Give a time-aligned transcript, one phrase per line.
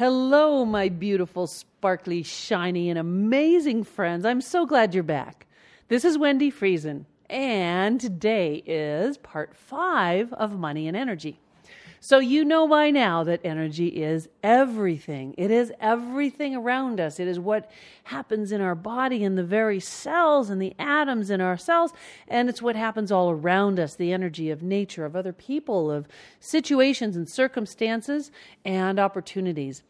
[0.00, 4.24] Hello, my beautiful, sparkly, shiny, and amazing friends.
[4.24, 5.46] I'm so glad you're back.
[5.88, 11.38] This is Wendi Friesen, and today is part five of Money and Energy.
[12.02, 15.34] So, you know by now that energy is everything.
[15.36, 17.20] It is everything around us.
[17.20, 17.70] It is what
[18.04, 21.92] happens in our body, in the very cells and the atoms in our cells.
[22.26, 26.08] And it's what happens all around us the energy of nature, of other people, of
[26.38, 28.30] situations and circumstances
[28.64, 29.82] and opportunities.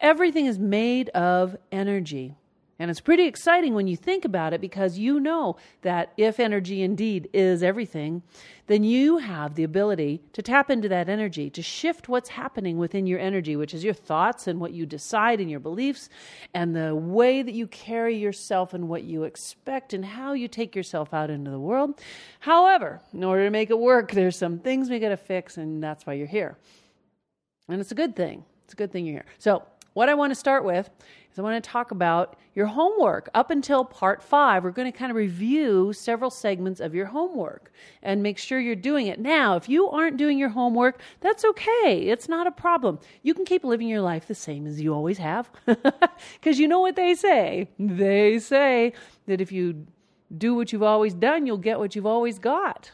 [0.00, 2.34] Everything is made of energy.
[2.80, 6.82] And it's pretty exciting when you think about it because you know that if energy
[6.82, 8.22] indeed is everything,
[8.68, 13.04] then you have the ability to tap into that energy, to shift what's happening within
[13.04, 16.08] your energy, which is your thoughts and what you decide and your beliefs,
[16.54, 20.76] and the way that you carry yourself and what you expect and how you take
[20.76, 22.00] yourself out into the world.
[22.38, 25.82] However, in order to make it work, there's some things we got to fix, and
[25.82, 26.56] that's why you're here.
[27.66, 28.44] And it's a good thing.
[28.64, 29.26] It's a good thing you're here.
[29.38, 30.90] So, what I want to start with
[31.32, 33.28] is I want to talk about your homework.
[33.34, 37.72] Up until part five, we're going to kind of review several segments of your homework
[38.02, 39.18] and make sure you're doing it.
[39.18, 42.08] Now, if you aren't doing your homework, that's okay.
[42.08, 42.98] It's not a problem.
[43.22, 45.50] You can keep living your life the same as you always have.
[46.40, 47.68] Because you know what they say?
[47.78, 48.92] They say
[49.26, 49.86] that if you
[50.36, 52.90] do what you've always done, you'll get what you've always got.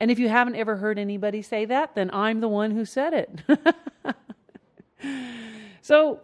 [0.00, 3.14] And if you haven't ever heard anybody say that, then I'm the one who said
[3.14, 4.14] it.
[5.86, 6.18] So,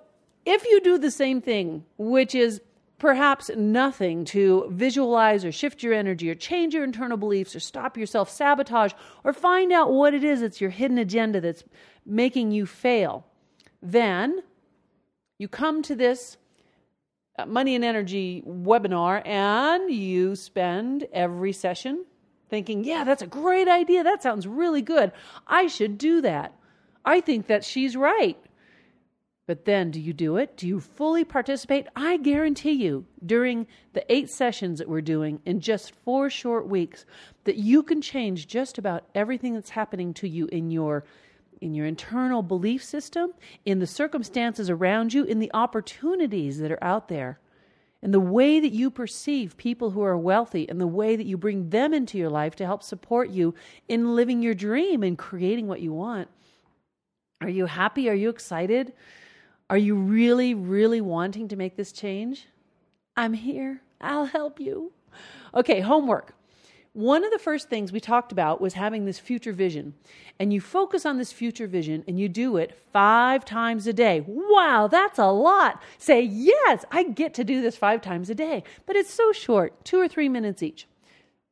[0.44, 2.60] if you do the same thing, which is
[2.98, 7.96] perhaps nothing to visualize or shift your energy or change your internal beliefs or stop
[7.96, 11.62] yourself sabotage or find out what it is that's your hidden agenda that's
[12.04, 13.24] making you fail,
[13.80, 14.42] then
[15.38, 16.38] you come to this
[17.38, 22.04] uh, money and energy webinar and you spend every session
[22.50, 24.02] thinking, yeah, that's a great idea.
[24.02, 25.12] That sounds really good.
[25.46, 26.52] I should do that.
[27.04, 28.36] I think that she's right.
[29.46, 30.56] But then, do you do it?
[30.56, 31.88] Do you fully participate?
[31.96, 37.04] I guarantee you, during the eight sessions that we're doing in just four short weeks,
[37.44, 41.04] that you can change just about everything that's happening to you in your
[41.60, 43.32] in your internal belief system,
[43.64, 47.38] in the circumstances around you, in the opportunities that are out there,
[48.02, 51.36] in the way that you perceive people who are wealthy, and the way that you
[51.36, 53.54] bring them into your life to help support you
[53.88, 56.28] in living your dream and creating what you want.
[57.40, 58.08] Are you happy?
[58.08, 58.92] Are you excited?
[59.72, 62.46] Are you really, really wanting to make this change?
[63.16, 63.80] I'm here.
[64.02, 64.92] I'll help you.
[65.54, 66.34] Okay, homework.
[66.92, 69.94] One of the first things we talked about was having this future vision.
[70.38, 74.22] And you focus on this future vision and you do it five times a day.
[74.26, 75.82] Wow, that's a lot.
[75.96, 78.64] Say, yes, I get to do this five times a day.
[78.84, 80.86] But it's so short, two or three minutes each.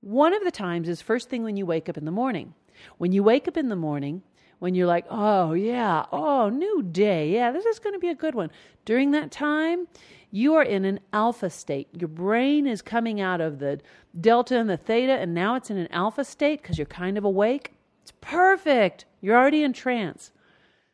[0.03, 2.53] One of the times is first thing when you wake up in the morning.
[2.99, 4.25] When you wake up in the morning,
[4.61, 7.31] when you're like, oh, yeah, oh, new day.
[7.33, 8.51] Yeah, this is going to be a good one.
[8.85, 9.89] During that time,
[10.31, 11.89] you are in an alpha state.
[11.93, 13.81] Your brain is coming out of the
[14.21, 17.25] delta and the theta, and now it's in an alpha state because you're kind of
[17.25, 17.73] awake.
[18.03, 19.07] It's perfect.
[19.21, 20.31] You're already in trance.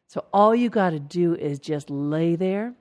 [0.06, 2.72] So all you got to do is just lay there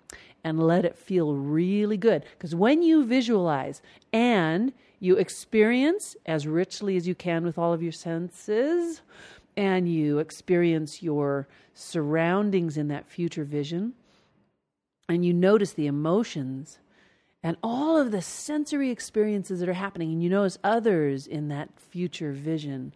[0.44, 2.24] and let it feel really good.
[2.38, 3.82] Because when you visualize
[4.14, 9.02] and you experience as richly as you can with all of your senses,
[9.58, 13.94] and you experience your surroundings in that future vision,
[15.08, 16.80] and you notice the emotions
[17.44, 21.70] and all of the sensory experiences that are happening, and you notice others in that
[21.78, 22.92] future vision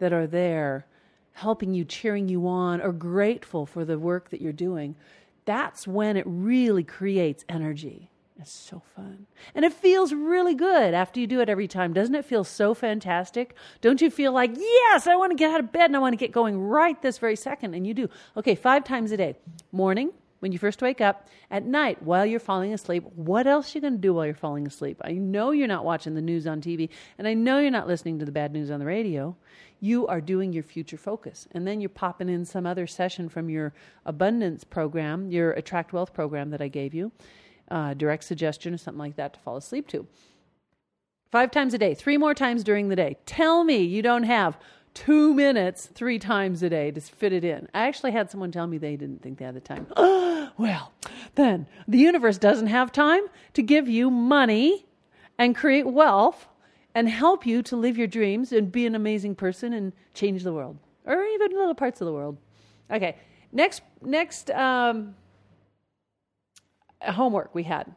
[0.00, 0.86] that are there
[1.32, 4.96] helping you, cheering you on, or grateful for the work that you're doing,
[5.44, 8.10] that's when it really creates energy.
[8.40, 9.26] It's so fun.
[9.54, 11.92] And it feels really good after you do it every time.
[11.92, 13.54] Doesn't it feel so fantastic?
[13.80, 16.14] Don't you feel like, yes, I want to get out of bed and I want
[16.14, 17.74] to get going right this very second?
[17.74, 18.08] And you do.
[18.36, 19.36] Okay, five times a day.
[19.70, 23.04] Morning, when you first wake up, at night, while you're falling asleep.
[23.14, 25.00] What else are you going to do while you're falling asleep?
[25.04, 28.18] I know you're not watching the news on TV, and I know you're not listening
[28.18, 29.36] to the bad news on the radio.
[29.78, 31.46] You are doing your future focus.
[31.52, 33.72] And then you're popping in some other session from your
[34.04, 37.12] abundance program, your attract wealth program that I gave you
[37.70, 40.06] uh, direct suggestion or something like that to fall asleep to.
[41.30, 43.16] Five times a day, three more times during the day.
[43.26, 44.56] Tell me you don't have
[44.94, 47.68] two minutes three times a day to fit it in.
[47.74, 49.86] I actually had someone tell me they didn't think they had the time.
[50.56, 50.92] well,
[51.34, 53.22] then the universe doesn't have time
[53.54, 54.86] to give you money
[55.36, 56.46] and create wealth
[56.94, 60.52] and help you to live your dreams and be an amazing person and change the
[60.52, 62.38] world or even little parts of the world.
[62.90, 63.16] Okay,
[63.52, 65.14] next next um,
[67.12, 67.94] homework we had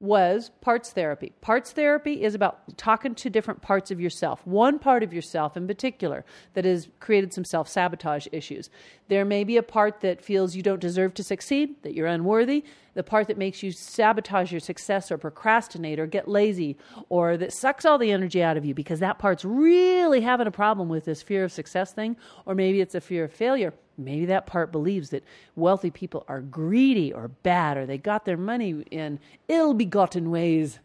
[0.00, 1.32] was parts therapy.
[1.42, 5.66] Parts therapy is about talking to different parts of yourself, one part of yourself in
[5.66, 8.70] particular that has created some self sabotage issues.
[9.08, 12.64] There may be a part that feels you don't deserve to succeed, that you're unworthy,
[12.94, 16.78] the part that makes you sabotage your success or procrastinate or get lazy
[17.10, 20.50] or that sucks all the energy out of you because that part's really having a
[20.50, 22.16] problem with this fear of success thing,
[22.46, 23.74] or maybe it's a fear of failure.
[24.04, 25.24] Maybe that part believes that
[25.56, 29.18] wealthy people are greedy or bad or they got their money in
[29.48, 30.80] ill begotten ways.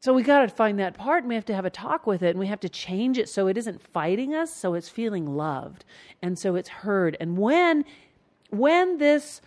[0.00, 2.22] So we got to find that part and we have to have a talk with
[2.22, 5.36] it and we have to change it so it isn't fighting us, so it's feeling
[5.36, 5.84] loved
[6.22, 7.16] and so it's heard.
[7.20, 7.84] And when
[8.50, 9.40] when this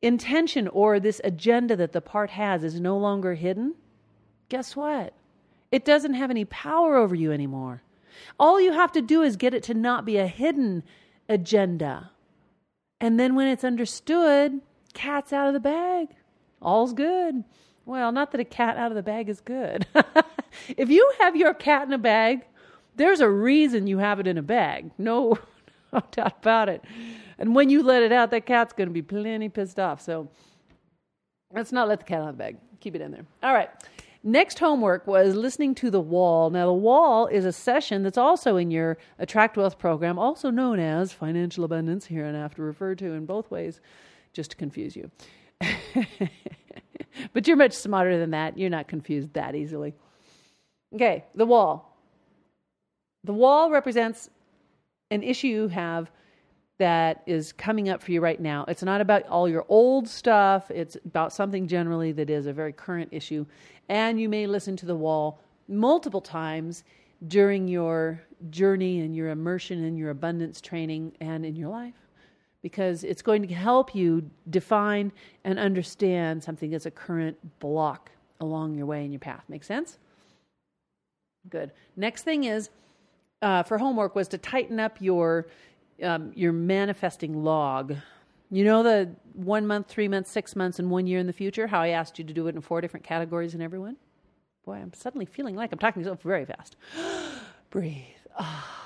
[0.00, 3.74] intention or this agenda that the part has is no longer hidden,
[4.48, 5.12] guess what?
[5.72, 7.82] It doesn't have any power over you anymore.
[8.38, 10.84] All you have to do is get it to not be a hidden
[11.28, 12.10] agenda.
[13.00, 14.60] And then when it's understood,
[14.94, 16.08] cat's out of the bag.
[16.62, 17.44] All's good.
[17.84, 19.86] Well, not that a cat out of the bag is good.
[20.68, 22.46] if you have your cat in a bag,
[22.96, 24.90] there's a reason you have it in a bag.
[24.98, 25.38] No,
[25.92, 26.82] no doubt about it.
[27.38, 30.00] And when you let it out, that cat's going to be plenty pissed off.
[30.00, 30.28] So
[31.52, 32.56] let's not let the cat out of the bag.
[32.80, 33.26] Keep it in there.
[33.42, 33.70] All right.
[34.26, 36.48] Next homework was listening to The Wall.
[36.48, 40.80] Now, The Wall is a session that's also in your Attract Wealth program, also known
[40.80, 43.82] as Financial Abundance, here and after referred to in both ways,
[44.32, 45.10] just to confuse you.
[47.34, 48.56] but you're much smarter than that.
[48.56, 49.92] You're not confused that easily.
[50.94, 51.94] Okay, The Wall.
[53.24, 54.30] The Wall represents
[55.10, 56.10] an issue you have
[56.78, 58.64] that is coming up for you right now.
[58.66, 62.72] It's not about all your old stuff, it's about something generally that is a very
[62.72, 63.46] current issue.
[63.88, 66.84] And you may listen to the wall multiple times
[67.28, 71.94] during your journey and your immersion and your abundance training and in your life
[72.62, 75.12] because it's going to help you define
[75.44, 78.10] and understand something that's a current block
[78.40, 79.44] along your way in your path.
[79.48, 79.98] Make sense?
[81.50, 81.72] Good.
[81.96, 82.70] Next thing is
[83.42, 85.46] uh, for homework was to tighten up your
[86.02, 87.94] um, your manifesting log.
[88.50, 91.66] You know the one month, three months, six months, and one year in the future?
[91.66, 93.96] How I asked you to do it in four different categories in everyone?
[94.64, 96.76] Boy, I'm suddenly feeling like I'm talking myself very fast.
[97.70, 98.04] Breathe.
[98.38, 98.80] Ah.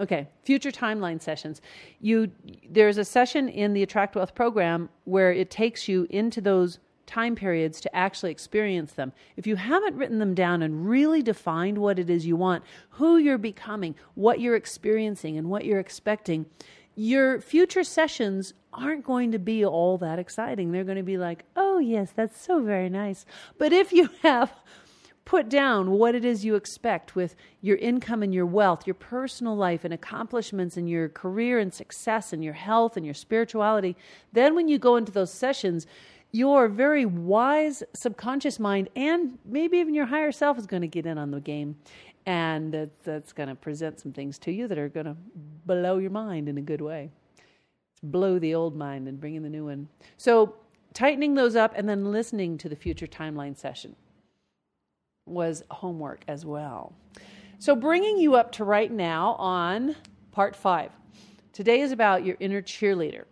[0.00, 1.60] Okay, future timeline sessions.
[2.00, 2.30] You
[2.68, 7.36] there's a session in the Attract Wealth program where it takes you into those time
[7.36, 9.12] periods to actually experience them.
[9.36, 13.18] If you haven't written them down and really defined what it is you want, who
[13.18, 16.46] you're becoming, what you're experiencing, and what you're expecting,
[16.96, 20.72] your future sessions aren't going to be all that exciting.
[20.72, 23.24] They're going to be like, oh, yes, that's so very nice.
[23.58, 24.52] But if you have
[25.24, 29.56] put down what it is you expect with your income and your wealth, your personal
[29.56, 33.96] life and accomplishments and your career and success and your health and your spirituality,
[34.32, 35.86] then when you go into those sessions,
[36.34, 41.06] your very wise subconscious mind and maybe even your higher self is going to get
[41.06, 41.76] in on the game.
[42.26, 45.16] And that, that's going to present some things to you that are going to
[45.64, 47.12] blow your mind in a good way.
[48.02, 49.88] Blow the old mind and bring in the new one.
[50.16, 50.56] So,
[50.92, 53.94] tightening those up and then listening to the future timeline session
[55.26, 56.94] was homework as well.
[57.60, 59.94] So, bringing you up to right now on
[60.32, 60.90] part five.
[61.52, 63.24] Today is about your inner cheerleader.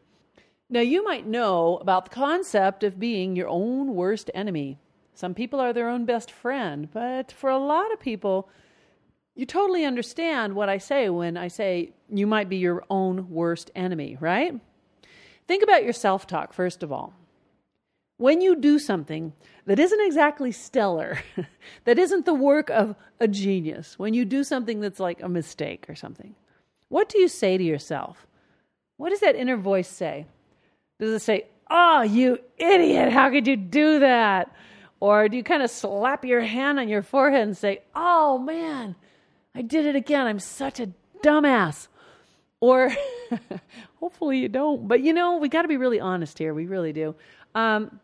[0.73, 4.79] Now, you might know about the concept of being your own worst enemy.
[5.13, 8.49] Some people are their own best friend, but for a lot of people,
[9.35, 13.71] you totally understand what I say when I say you might be your own worst
[13.75, 14.59] enemy, right?
[15.47, 17.13] Think about your self talk, first of all.
[18.17, 19.35] When you do something
[19.67, 21.19] that isn't exactly stellar,
[21.85, 25.85] that isn't the work of a genius, when you do something that's like a mistake
[25.91, 26.35] or something,
[26.89, 28.27] what do you say to yourself?
[28.97, 30.25] What does that inner voice say?
[31.03, 34.55] Does it say, Oh, you idiot, how could you do that?
[35.01, 38.95] Or do you kind of slap your hand on your forehead and say, Oh man,
[39.53, 40.29] I did it again.
[40.29, 40.91] I'm such a
[41.25, 41.89] dumbass.
[42.61, 42.95] Or
[43.97, 44.87] hopefully you don't.
[44.87, 46.55] But you know, we got to be really honest here.
[46.55, 47.17] We really do.
[47.57, 47.99] Um,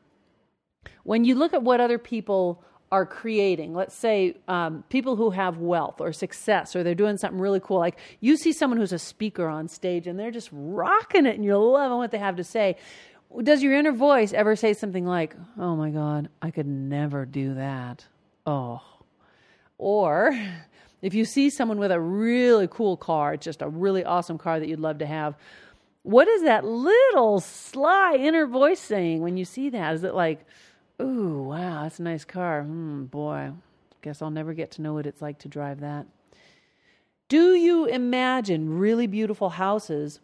[1.05, 5.59] when you look at what other people are creating, let's say um, people who have
[5.59, 7.79] wealth or success, or they're doing something really cool.
[7.79, 11.45] Like you see someone who's a speaker on stage and they're just rocking it and
[11.45, 12.77] you're loving what they have to say.
[13.43, 17.55] Does your inner voice ever say something like, oh my God, I could never do
[17.55, 18.07] that?
[18.47, 18.81] Oh.
[19.77, 20.33] Or
[21.03, 24.69] if you see someone with a really cool car, just a really awesome car that
[24.69, 25.37] you'd love to have,
[26.05, 29.95] what is that little sly inner voice saying when you see that?
[29.95, 30.47] Is it like,
[31.01, 32.63] Ooh, wow, that's a nice car.
[32.63, 33.53] Hmm, boy,
[34.03, 36.07] guess I'll never get to know what it's like to drive that.
[37.29, 40.21] Do you imagine really beautiful houses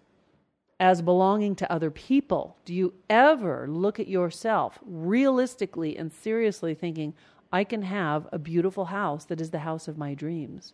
[0.80, 2.56] as belonging to other people?
[2.64, 7.14] Do you ever look at yourself realistically and seriously thinking,
[7.52, 10.72] I can have a beautiful house that is the house of my dreams?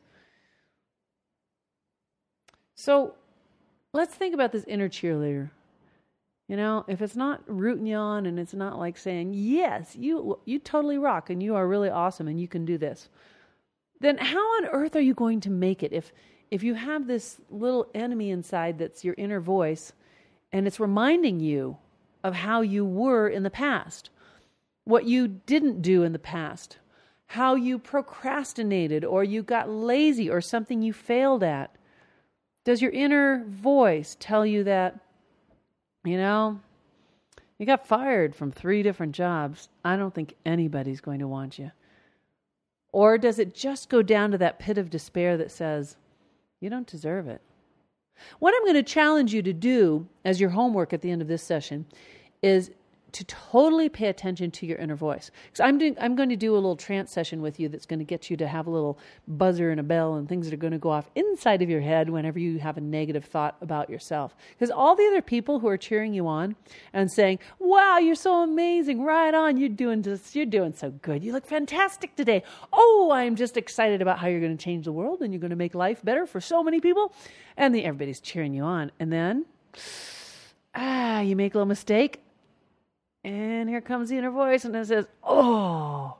[2.75, 3.14] So
[3.92, 5.50] let's think about this inner cheerleader.
[6.50, 10.40] You know, if it's not rooting you on and it's not like saying, "Yes, you
[10.45, 13.09] you totally rock and you are really awesome and you can do this."
[14.00, 16.12] Then how on earth are you going to make it if
[16.50, 19.92] if you have this little enemy inside that's your inner voice
[20.50, 21.76] and it's reminding you
[22.25, 24.11] of how you were in the past,
[24.83, 26.78] what you didn't do in the past,
[27.26, 31.76] how you procrastinated or you got lazy or something you failed at?
[32.64, 34.99] Does your inner voice tell you that
[36.04, 36.61] you know,
[37.59, 39.69] you got fired from three different jobs.
[39.85, 41.71] I don't think anybody's going to want you.
[42.92, 45.97] Or does it just go down to that pit of despair that says,
[46.61, 47.40] you don't deserve it?
[48.38, 51.28] What I'm going to challenge you to do as your homework at the end of
[51.28, 51.87] this session
[52.42, 52.71] is
[53.12, 55.31] to totally pay attention to your inner voice.
[55.47, 57.99] Because I'm doing, I'm going to do a little trance session with you that's going
[57.99, 60.59] to get you to have a little buzzer and a bell and things that are
[60.59, 63.90] going to go off inside of your head whenever you have a negative thought about
[63.90, 64.35] yourself.
[64.52, 66.57] Because all the other people who are cheering you on
[66.93, 69.02] and saying, "Wow, you're so amazing!
[69.02, 69.57] Right on!
[69.57, 71.25] You're doing just, you're doing so good.
[71.25, 72.43] You look fantastic today.
[72.73, 75.50] Oh, I'm just excited about how you're going to change the world and you're going
[75.50, 77.12] to make life better for so many people."
[77.57, 79.47] And the, everybody's cheering you on, and then.
[80.73, 82.21] Ah, you make a little mistake
[83.24, 86.16] and here comes the inner voice, and it says, Oh,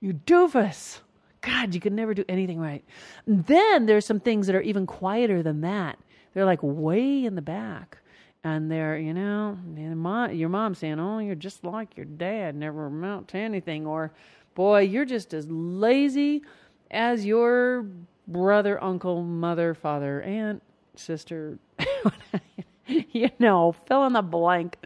[0.00, 1.00] you doofus.
[1.40, 2.84] God, you could never do anything right.
[3.26, 5.98] And then there's some things that are even quieter than that.
[6.34, 7.98] They're like way in the back.
[8.44, 9.58] And they're, you know,
[10.32, 13.86] your mom saying, Oh, you're just like your dad, never amount to anything.
[13.86, 14.12] Or,
[14.54, 16.42] Boy, you're just as lazy
[16.90, 17.86] as your
[18.26, 20.62] brother, uncle, mother, father, aunt,
[20.96, 21.58] sister.
[22.86, 24.78] you know, fill in the blank.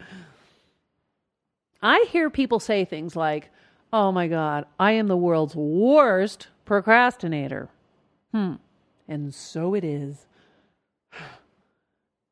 [1.83, 3.49] I hear people say things like,
[3.91, 7.67] oh my God, I am the world's worst procrastinator.
[8.31, 8.53] Hmm.
[9.07, 10.25] And so it is.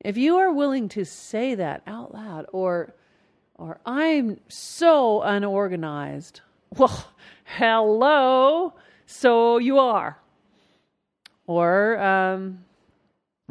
[0.03, 2.95] If you are willing to say that out loud, or,
[3.53, 6.41] or I'm so unorganized,
[6.75, 7.11] well,
[7.43, 8.73] hello,
[9.05, 10.17] so you are.
[11.45, 12.65] Or, um,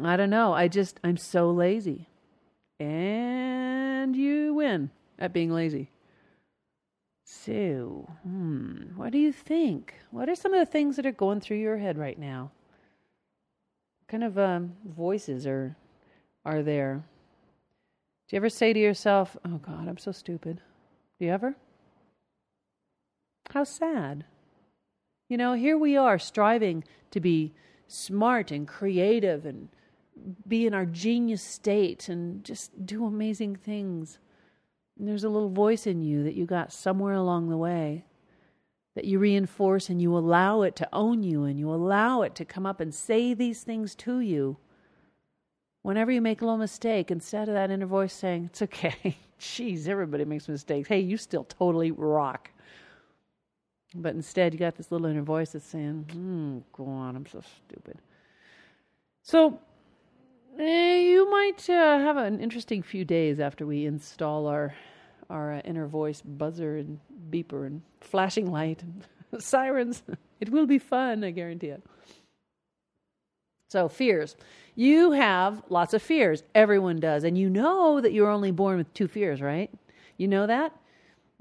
[0.03, 2.09] I don't know, I just, I'm so lazy.
[2.81, 4.89] And you win
[5.21, 5.90] at being lazy.
[7.45, 9.95] So, hmm, what do you think?
[10.11, 12.51] What are some of the things that are going through your head right now?
[13.99, 15.75] What kind of um, voices are
[16.45, 17.03] are there?
[18.27, 20.61] Do you ever say to yourself, "Oh God, I'm so stupid"?
[21.17, 21.55] Do you ever?
[23.49, 24.25] How sad.
[25.27, 27.53] You know, here we are striving to be
[27.87, 29.69] smart and creative and
[30.47, 34.19] be in our genius state and just do amazing things.
[34.97, 38.05] There's a little voice in you that you got somewhere along the way
[38.95, 42.45] that you reinforce and you allow it to own you and you allow it to
[42.45, 44.57] come up and say these things to you.
[45.81, 49.87] Whenever you make a little mistake, instead of that inner voice saying, It's okay, jeez,
[49.87, 50.87] everybody makes mistakes.
[50.87, 52.51] Hey, you still totally rock.
[53.95, 57.41] But instead, you got this little inner voice that's saying, hmm, go on, I'm so
[57.41, 57.97] stupid.
[59.23, 59.59] So
[60.59, 64.73] Eh, you might uh, have an interesting few days after we install our
[65.29, 69.05] our uh, inner voice buzzer and beeper and flashing light and
[69.41, 70.03] sirens.
[70.41, 71.83] It will be fun, I guarantee it.
[73.69, 74.35] So, fears.
[74.75, 76.43] You have lots of fears.
[76.53, 77.23] Everyone does.
[77.23, 79.69] And you know that you're only born with two fears, right?
[80.17, 80.75] You know that?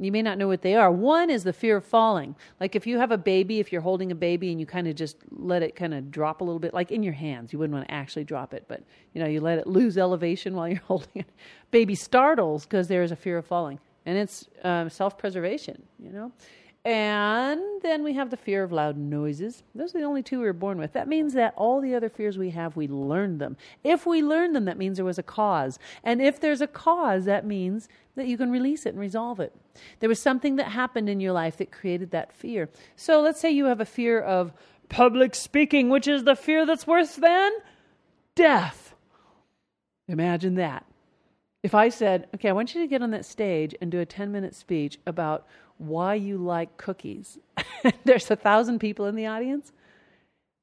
[0.00, 0.90] You may not know what they are.
[0.90, 2.34] One is the fear of falling.
[2.58, 4.94] Like if you have a baby, if you're holding a baby and you kind of
[4.94, 7.74] just let it kind of drop a little bit, like in your hands, you wouldn't
[7.74, 10.78] want to actually drop it, but you know, you let it lose elevation while you're
[10.86, 11.30] holding it.
[11.70, 15.82] Baby startles because there is a fear of falling, and it's um, self-preservation.
[16.02, 16.32] You know,
[16.84, 19.62] and then we have the fear of loud noises.
[19.74, 20.94] Those are the only two we were born with.
[20.94, 23.58] That means that all the other fears we have, we learned them.
[23.84, 25.78] If we learned them, that means there was a cause.
[26.02, 29.54] And if there's a cause, that means that you can release it and resolve it.
[30.00, 32.70] There was something that happened in your life that created that fear.
[32.96, 34.52] So let's say you have a fear of
[34.88, 37.52] public speaking, which is the fear that's worse than
[38.34, 38.94] death.
[40.08, 40.86] Imagine that.
[41.62, 44.06] If I said, okay, I want you to get on that stage and do a
[44.06, 45.46] 10 minute speech about
[45.80, 47.38] why you like cookies.
[48.04, 49.72] There's a thousand people in the audience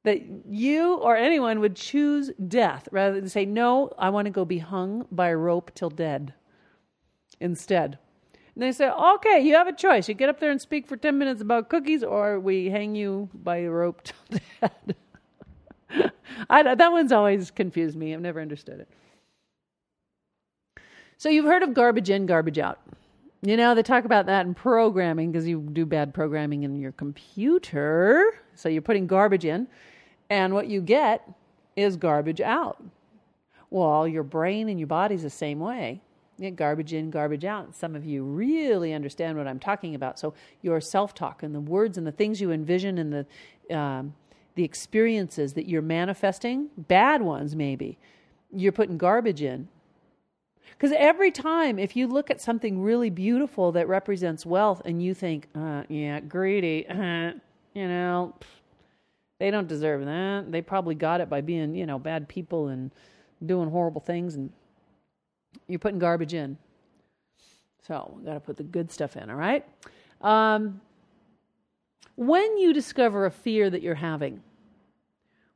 [0.03, 4.45] that you or anyone would choose death rather than say, No, I want to go
[4.45, 6.33] be hung by a rope till dead
[7.39, 7.97] instead.
[8.55, 10.07] And they say, Okay, you have a choice.
[10.07, 13.29] You get up there and speak for 10 minutes about cookies, or we hang you
[13.33, 14.95] by a rope till dead.
[16.49, 18.13] I, that one's always confused me.
[18.13, 18.89] I've never understood it.
[21.17, 22.79] So you've heard of garbage in, garbage out.
[23.47, 26.91] You know, they talk about that in programming because you do bad programming in your
[26.91, 28.41] computer.
[28.55, 29.69] So you're putting garbage in,
[30.29, 31.25] and what you get
[31.77, 32.83] is garbage out.
[33.69, 36.01] Well, your brain and your body's the same way.
[36.37, 37.73] You garbage in, garbage out.
[37.73, 40.19] Some of you really understand what I'm talking about.
[40.19, 44.13] So your self-talk and the words and the things you envision and the um,
[44.55, 47.97] the experiences that you're manifesting, bad ones maybe,
[48.53, 49.69] you're putting garbage in.
[50.71, 55.13] Because every time, if you look at something really beautiful that represents wealth and you
[55.13, 57.31] think, uh, yeah, greedy, uh,
[57.73, 58.35] you know,
[59.39, 60.51] they don't deserve that.
[60.51, 62.91] They probably got it by being, you know, bad people and
[63.45, 64.51] doing horrible things, and
[65.67, 66.57] you're putting garbage in.
[67.87, 69.65] So, we got to put the good stuff in, all right?
[70.21, 70.81] Um,
[72.15, 74.41] when you discover a fear that you're having,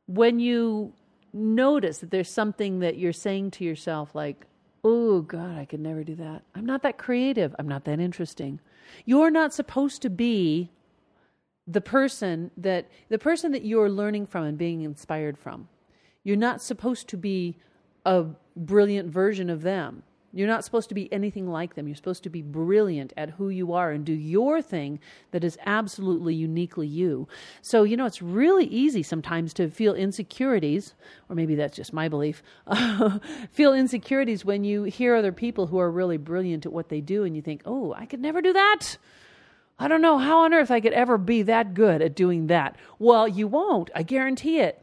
[0.06, 0.94] when you
[1.34, 4.46] notice that there's something that you're saying to yourself, like,
[4.83, 6.43] oh, God, I could never do that.
[6.55, 7.55] I'm not that creative.
[7.59, 8.59] I'm not that interesting.
[9.05, 10.71] You're not supposed to be
[11.67, 15.67] the person that the person that you're learning from and being inspired from.
[16.23, 17.57] You're not supposed to be
[18.05, 20.03] a brilliant version of them.
[20.33, 21.88] You're not supposed to be anything like them.
[21.88, 25.00] You're supposed to be brilliant at who you are and do your thing
[25.31, 27.27] that is absolutely uniquely you.
[27.61, 30.93] So, you know, it's really easy sometimes to feel insecurities,
[31.29, 32.41] or maybe that's just my belief,
[33.51, 37.23] feel insecurities when you hear other people who are really brilliant at what they do
[37.23, 38.97] and you think, oh, I could never do that.
[39.77, 42.75] I don't know how on earth I could ever be that good at doing that.
[43.00, 43.89] Well, you won't.
[43.95, 44.81] I guarantee it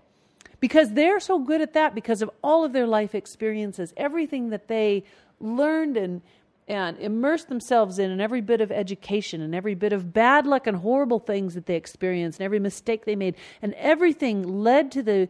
[0.60, 4.68] because they're so good at that because of all of their life experiences, everything that
[4.68, 5.04] they
[5.40, 6.22] learned and
[6.68, 10.66] and immersed themselves in and every bit of education and every bit of bad luck
[10.66, 15.02] and horrible things that they experienced and every mistake they made and everything led to
[15.02, 15.28] the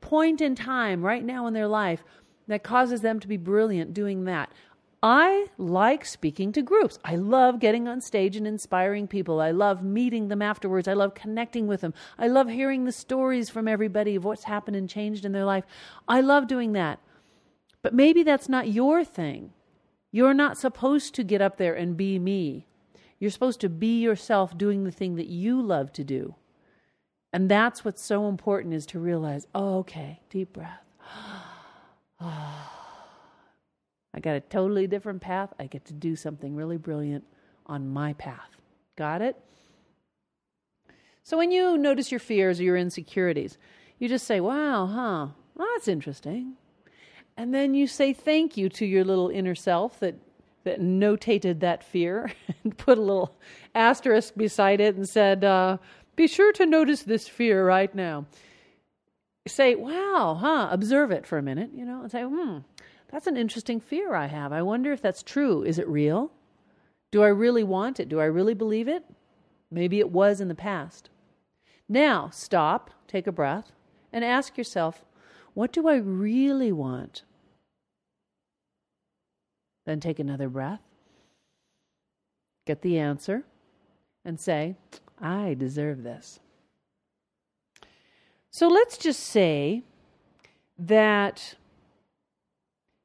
[0.00, 2.02] point in time right now in their life
[2.46, 4.50] that causes them to be brilliant doing that.
[5.00, 6.98] I like speaking to groups.
[7.04, 9.40] I love getting on stage and inspiring people.
[9.40, 10.88] I love meeting them afterwards.
[10.88, 11.94] I love connecting with them.
[12.18, 15.64] I love hearing the stories from everybody of what's happened and changed in their life.
[16.08, 16.98] I love doing that.
[17.82, 19.52] But maybe that's not your thing.
[20.10, 22.66] You're not supposed to get up there and be me.
[23.18, 26.34] You're supposed to be yourself doing the thing that you love to do.
[27.32, 30.84] And that's what's so important is to realize, oh, okay, deep breath.
[32.20, 35.52] I got a totally different path.
[35.60, 37.24] I get to do something really brilliant
[37.66, 38.56] on my path.
[38.96, 39.36] Got it?
[41.22, 43.58] So when you notice your fears or your insecurities,
[43.98, 46.54] you just say, wow, huh, well, that's interesting.
[47.38, 50.16] And then you say thank you to your little inner self that,
[50.64, 52.32] that notated that fear
[52.64, 53.38] and put a little
[53.76, 55.78] asterisk beside it and said, uh,
[56.16, 58.26] be sure to notice this fear right now.
[59.46, 62.58] Say, wow, huh, observe it for a minute, you know, and say, hmm,
[63.12, 64.52] that's an interesting fear I have.
[64.52, 65.62] I wonder if that's true.
[65.62, 66.32] Is it real?
[67.12, 68.08] Do I really want it?
[68.08, 69.04] Do I really believe it?
[69.70, 71.08] Maybe it was in the past.
[71.88, 73.70] Now, stop, take a breath,
[74.12, 75.04] and ask yourself,
[75.54, 77.22] what do I really want?
[79.88, 80.82] Then take another breath,
[82.66, 83.44] get the answer,
[84.22, 84.76] and say,
[85.18, 86.40] I deserve this.
[88.50, 89.84] So let's just say
[90.78, 91.54] that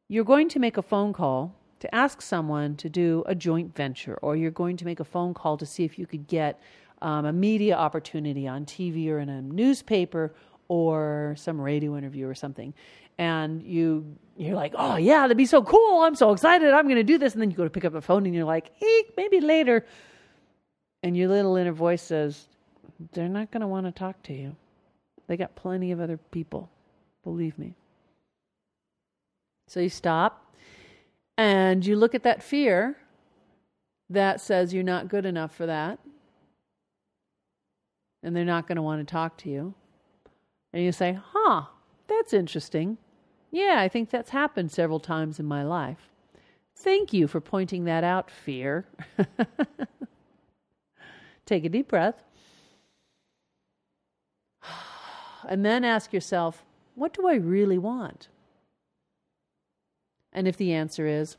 [0.09, 4.19] you're going to make a phone call to ask someone to do a joint venture,
[4.21, 6.59] or you're going to make a phone call to see if you could get
[7.01, 10.33] um, a media opportunity on TV or in a newspaper
[10.67, 12.73] or some radio interview or something.
[13.17, 16.02] And you you're like, oh yeah, that'd be so cool.
[16.02, 16.73] I'm so excited.
[16.73, 17.34] I'm going to do this.
[17.34, 19.86] And then you go to pick up the phone and you're like, eek, maybe later.
[21.04, 22.47] And your little inner voice says,
[23.12, 24.56] they're not going to want to talk to you.
[25.28, 26.69] They got plenty of other people.
[27.23, 27.76] Believe me.
[29.67, 30.56] So you stop
[31.38, 32.97] and you look at that fear
[34.10, 35.99] that says you're not good enough for that.
[38.21, 39.73] And they're not going to want to talk to you.
[40.71, 41.63] And you say, huh,
[42.08, 42.97] that's interesting.
[43.53, 46.09] Yeah, I think that's happened several times in my life.
[46.75, 48.87] Thank you for pointing that out, fear.
[51.45, 52.15] Take a deep breath.
[55.47, 58.27] And then ask yourself, what do I really want?
[60.31, 61.37] And if the answer is,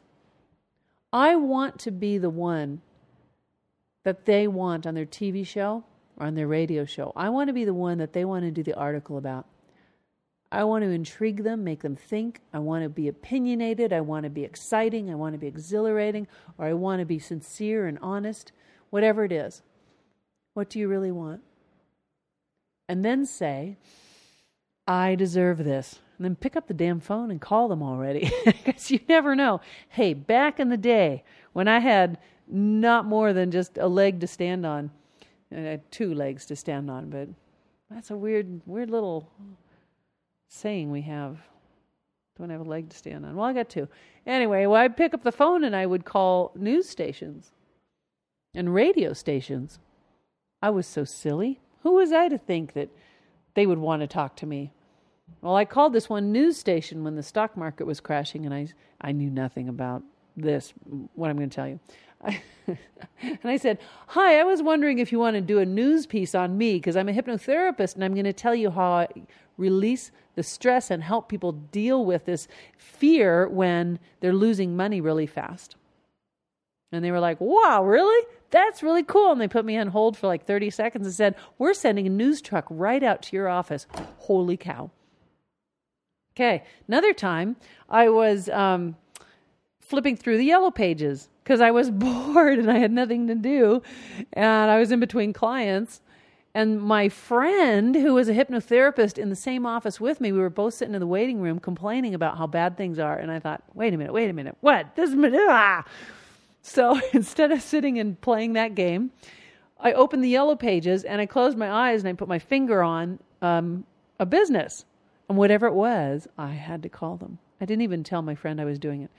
[1.12, 2.80] I want to be the one
[4.04, 5.82] that they want on their TV show
[6.16, 8.52] or on their radio show, I want to be the one that they want to
[8.52, 9.46] do the article about.
[10.54, 12.40] I want to intrigue them, make them think.
[12.52, 13.92] I want to be opinionated.
[13.92, 15.10] I want to be exciting.
[15.10, 16.28] I want to be exhilarating.
[16.58, 18.52] Or I want to be sincere and honest.
[18.90, 19.62] Whatever it is.
[20.54, 21.40] What do you really want?
[22.88, 23.78] And then say,
[24.86, 25.98] I deserve this.
[26.18, 28.30] and then pick up the damn phone and call them already.
[28.44, 29.60] Because you never know.
[29.88, 34.28] Hey, back in the day when I had not more than just a leg to
[34.28, 34.92] stand on,
[35.50, 37.28] I had two legs to stand on, but
[37.90, 39.28] that's a weird, weird little
[40.54, 41.38] saying we have.
[42.38, 43.36] Don't have a leg to stand on.
[43.36, 43.88] Well, I got two.
[44.26, 47.52] Anyway, well, I'd pick up the phone and I would call news stations
[48.54, 49.78] and radio stations.
[50.60, 51.60] I was so silly.
[51.82, 52.88] Who was I to think that
[53.54, 54.72] they would want to talk to me?
[55.42, 58.68] Well, I called this one news station when the stock market was crashing, and I,
[59.00, 60.02] I knew nothing about
[60.36, 60.72] this,
[61.14, 61.80] what I'm going to tell you.
[62.66, 62.78] and
[63.44, 66.56] I said, Hi, I was wondering if you want to do a news piece on
[66.56, 69.08] me because I'm a hypnotherapist and I'm going to tell you how I
[69.56, 75.26] release the stress and help people deal with this fear when they're losing money really
[75.26, 75.76] fast.
[76.92, 78.26] And they were like, Wow, really?
[78.50, 79.32] That's really cool.
[79.32, 82.10] And they put me on hold for like 30 seconds and said, We're sending a
[82.10, 83.86] news truck right out to your office.
[84.18, 84.90] Holy cow.
[86.36, 87.54] Okay, another time
[87.88, 88.96] I was um,
[89.80, 93.82] flipping through the yellow pages because I was bored and I had nothing to do.
[94.32, 96.00] And I was in between clients.
[96.56, 100.50] And my friend, who was a hypnotherapist in the same office with me, we were
[100.50, 103.16] both sitting in the waiting room complaining about how bad things are.
[103.16, 104.94] And I thought, wait a minute, wait a minute, what?
[104.94, 105.84] This ah.
[106.62, 109.10] So instead of sitting and playing that game,
[109.80, 112.82] I opened the yellow pages and I closed my eyes and I put my finger
[112.82, 113.84] on um,
[114.20, 114.84] a business.
[115.28, 117.38] And whatever it was, I had to call them.
[117.60, 119.10] I didn't even tell my friend I was doing it.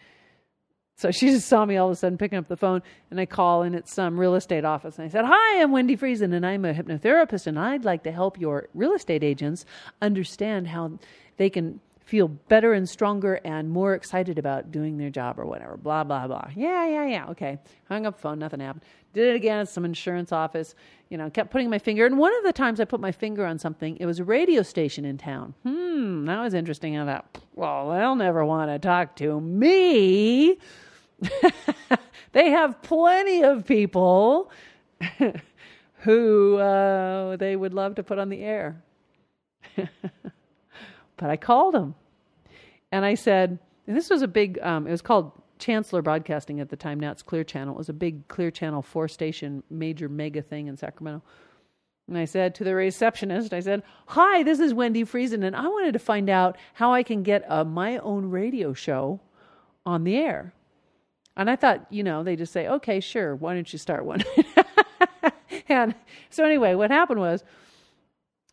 [0.97, 2.81] So she just saw me all of a sudden picking up the phone,
[3.11, 4.97] and I call, and it's some real estate office.
[4.97, 8.11] And I said, Hi, I'm Wendi Friesen, and I'm a hypnotherapist, and I'd like to
[8.11, 9.65] help your real estate agents
[10.01, 10.97] understand how
[11.37, 15.75] they can feel better and stronger and more excited about doing their job or whatever.
[15.75, 16.49] Blah, blah, blah.
[16.55, 17.25] Yeah, yeah, yeah.
[17.31, 17.57] Okay.
[17.89, 18.83] Hung up phone, nothing happened.
[19.13, 20.75] Did it again at some insurance office.
[21.09, 22.05] You know, kept putting my finger.
[22.05, 24.61] And one of the times I put my finger on something, it was a radio
[24.61, 25.55] station in town.
[25.63, 26.97] Hmm, that was interesting.
[26.97, 30.57] I thought, well, they'll never want to talk to me.
[32.31, 34.51] they have plenty of people
[35.99, 38.81] who uh, they would love to put on the air.
[39.75, 41.95] but I called them
[42.91, 46.69] and I said, and this was a big, um, it was called Chancellor Broadcasting at
[46.69, 46.99] the time.
[46.99, 47.75] Now it's Clear Channel.
[47.75, 51.23] It was a big Clear Channel four station major mega thing in Sacramento.
[52.07, 55.67] And I said to the receptionist, I said, Hi, this is Wendi Friesen, and I
[55.67, 59.19] wanted to find out how I can get a, my own radio show
[59.85, 60.53] on the air.
[61.37, 64.23] And I thought, you know, they just say, okay, sure, why don't you start one?
[65.69, 65.93] and
[66.29, 67.43] so, anyway, what happened was,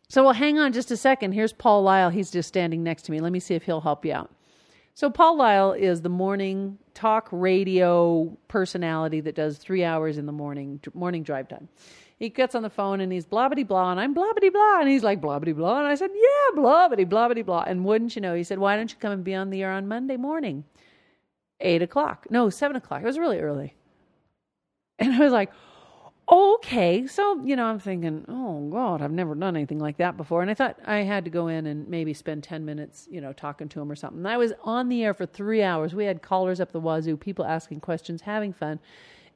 [0.09, 1.31] so well, hang on just a second.
[1.31, 2.09] Here's Paul Lyle.
[2.09, 3.19] He's just standing next to me.
[3.19, 4.31] Let me see if he'll help you out.
[4.93, 10.31] So, Paul Lyle is the morning talk radio personality that does three hours in the
[10.31, 11.69] morning, morning drive time.
[12.19, 14.79] He gets on the phone and he's blah blah blah, and I'm blah blah blah,
[14.81, 17.83] and he's like blah blah blah, and I said, yeah, blah blah blah blah, and
[17.83, 19.87] wouldn't you know, he said, why don't you come and be on the air on
[19.87, 20.63] Monday morning?
[21.63, 22.27] Eight o'clock.
[22.29, 23.01] No, seven o'clock.
[23.01, 23.75] It was really early.
[24.99, 25.51] And I was like,
[26.31, 27.07] okay.
[27.07, 30.41] So, you know, I'm thinking, oh, God, I've never done anything like that before.
[30.41, 33.33] And I thought I had to go in and maybe spend 10 minutes, you know,
[33.33, 34.25] talking to him or something.
[34.25, 35.93] I was on the air for three hours.
[35.93, 38.79] We had callers up the wazoo, people asking questions, having fun.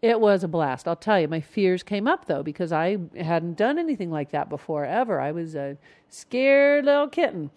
[0.02, 0.88] It was a blast.
[0.88, 4.48] I'll tell you, my fears came up though, because I hadn't done anything like that
[4.48, 5.20] before ever.
[5.20, 5.76] I was a
[6.10, 7.50] scared little kitten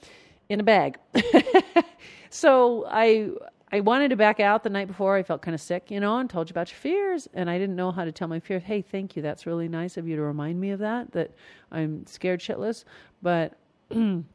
[0.48, 0.96] in a bag.
[2.30, 3.30] so I
[3.72, 5.16] I wanted to back out the night before.
[5.16, 7.28] I felt kind of sick, you know, and told you about your fears.
[7.34, 8.62] And I didn't know how to tell my fears.
[8.64, 9.22] Hey, thank you.
[9.22, 11.32] That's really nice of you to remind me of that, that
[11.70, 12.84] I'm scared shitless,
[13.22, 13.56] but
[13.90, 14.26] I'm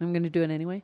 [0.00, 0.82] going to do it anyway.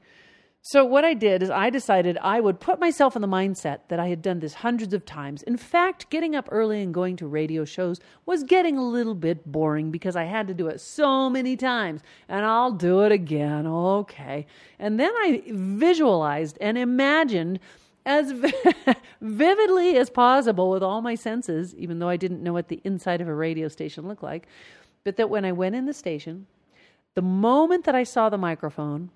[0.65, 3.99] So, what I did is I decided I would put myself in the mindset that
[3.99, 5.43] I had done this hundreds of times.
[5.43, 9.45] In fact, getting up early and going to radio shows was getting a little bit
[9.51, 12.03] boring because I had to do it so many times.
[12.29, 13.67] And I'll do it again.
[13.67, 14.47] Okay.
[14.79, 17.59] And then I visualized and imagined
[18.05, 18.33] as
[19.21, 23.21] vividly as possible with all my senses, even though I didn't know what the inside
[23.21, 24.47] of a radio station looked like.
[25.05, 26.47] But that when I went in the station,
[27.15, 29.11] the moment that I saw the microphone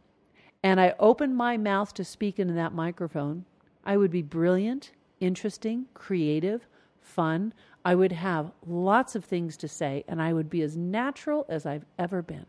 [0.63, 3.45] and I opened my mouth to speak into that microphone,
[3.85, 6.67] I would be brilliant, interesting, creative,
[7.01, 7.55] fun.
[7.85, 11.65] I would have lots of things to say, and I would be as natural as
[11.65, 12.47] I've ever been.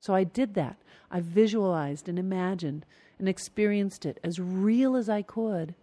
[0.00, 0.78] So I did that.
[1.10, 2.86] I visualized and imagined
[3.20, 5.74] and experienced it as real as I could.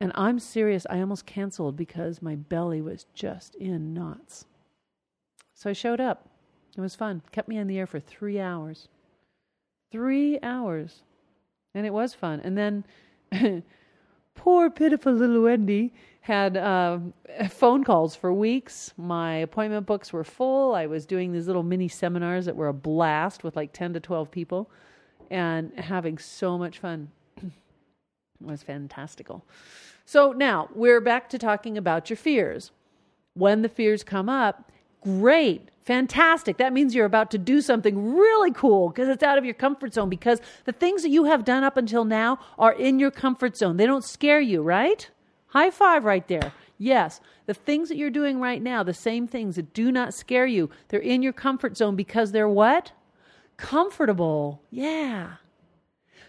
[0.00, 4.46] And I'm serious, I almost canceled because my belly was just in knots.
[5.54, 6.28] So I showed up.
[6.76, 7.22] It was fun.
[7.32, 8.88] Kept me on the air for three hours.
[9.90, 11.02] Three hours.
[11.74, 12.40] And it was fun.
[12.40, 12.84] And then
[14.34, 15.90] poor, pitiful little Wendi
[16.22, 16.98] had uh,
[17.50, 18.94] phone calls for weeks.
[18.96, 20.74] My appointment books were full.
[20.74, 24.00] I was doing these little mini seminars that were a blast with like 10 to
[24.00, 24.70] 12 people
[25.30, 27.10] and having so much fun.
[28.40, 29.44] was fantastical.
[30.04, 32.72] So now we're back to talking about your fears.
[33.34, 36.56] When the fears come up, great, fantastic.
[36.56, 39.94] That means you're about to do something really cool because it's out of your comfort
[39.94, 43.56] zone because the things that you have done up until now are in your comfort
[43.56, 43.76] zone.
[43.76, 45.08] They don't scare you, right?
[45.48, 46.52] High five right there.
[46.78, 50.46] Yes, the things that you're doing right now, the same things that do not scare
[50.46, 52.92] you, they're in your comfort zone because they're what?
[53.60, 54.62] Comfortable.
[54.70, 55.34] Yeah.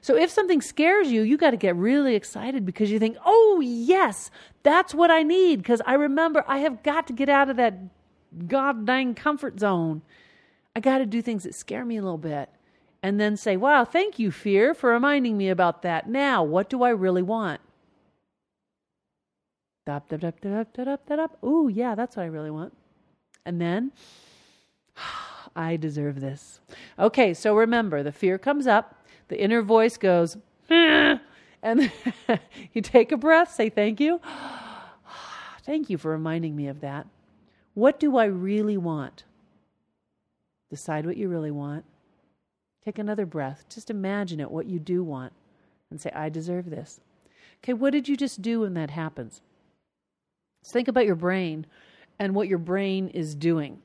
[0.01, 3.61] So if something scares you, you got to get really excited because you think, oh,
[3.63, 4.29] yes,
[4.63, 5.57] that's what I need.
[5.57, 7.77] Because I remember I have got to get out of that
[8.47, 10.01] god dang comfort zone.
[10.75, 12.49] I got to do things that scare me a little bit.
[13.03, 16.07] And then say, wow, thank you, fear, for reminding me about that.
[16.07, 17.61] Now, what do I really want?
[19.85, 20.11] Dop.
[21.43, 22.73] Ooh, yeah, that's what I really want.
[23.45, 23.91] And then,
[25.55, 26.59] I deserve this.
[26.97, 30.37] Okay, so remember, the fear comes up, the inner voice goes,
[30.69, 31.19] and
[32.73, 34.19] you take a breath, say thank you.
[35.65, 37.07] thank you for reminding me of that.
[37.73, 39.23] What do I really want?
[40.69, 41.85] Decide what you really want.
[42.83, 43.65] Take another breath.
[43.69, 45.33] Just imagine it, what you do want,
[45.89, 46.99] and say, I deserve this.
[47.63, 49.41] Okay, what did you just do when that happens?
[50.63, 51.65] So think about your brain
[52.19, 53.79] and what your brain is doing.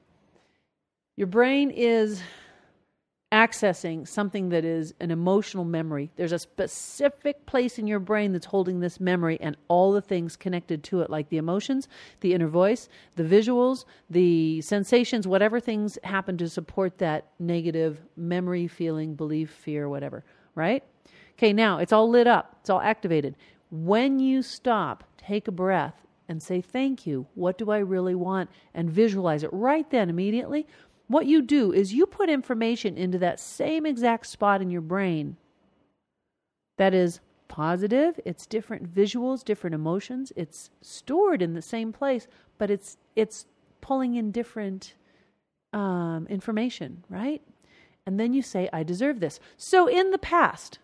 [1.16, 2.22] Your brain is
[3.32, 6.10] accessing something that is an emotional memory.
[6.16, 10.36] There's a specific place in your brain that's holding this memory and all the things
[10.36, 11.88] connected to it, like the emotions,
[12.20, 18.68] the inner voice, the visuals, the sensations, whatever things happen to support that negative memory,
[18.68, 20.22] feeling, belief, fear, whatever,
[20.54, 20.84] right?
[21.32, 23.36] Okay, now it's all lit up, it's all activated.
[23.70, 25.94] When you stop, take a breath
[26.28, 27.26] and say, Thank you.
[27.34, 28.50] What do I really want?
[28.74, 30.66] And visualize it right then, immediately.
[31.08, 35.36] What you do is you put information into that same exact spot in your brain
[36.78, 42.26] that is positive, it's different visuals, different emotions, it's stored in the same place,
[42.58, 43.46] but it's it's
[43.80, 44.94] pulling in different
[45.72, 47.40] um, information, right?
[48.04, 49.40] And then you say, I deserve this.
[49.56, 50.78] So in the past,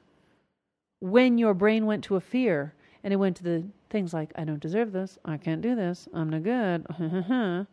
[1.00, 4.44] when your brain went to a fear and it went to the things like, I
[4.44, 7.66] don't deserve this, I can't do this, I'm no good,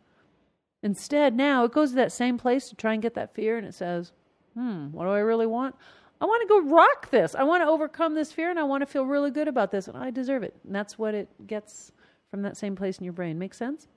[0.82, 3.66] Instead, now it goes to that same place to try and get that fear and
[3.66, 4.12] it says,
[4.54, 5.74] hmm, what do I really want?
[6.20, 7.34] I want to go rock this.
[7.34, 9.88] I want to overcome this fear and I want to feel really good about this
[9.88, 10.54] and I deserve it.
[10.64, 11.92] And that's what it gets
[12.30, 13.38] from that same place in your brain.
[13.38, 13.88] Make sense?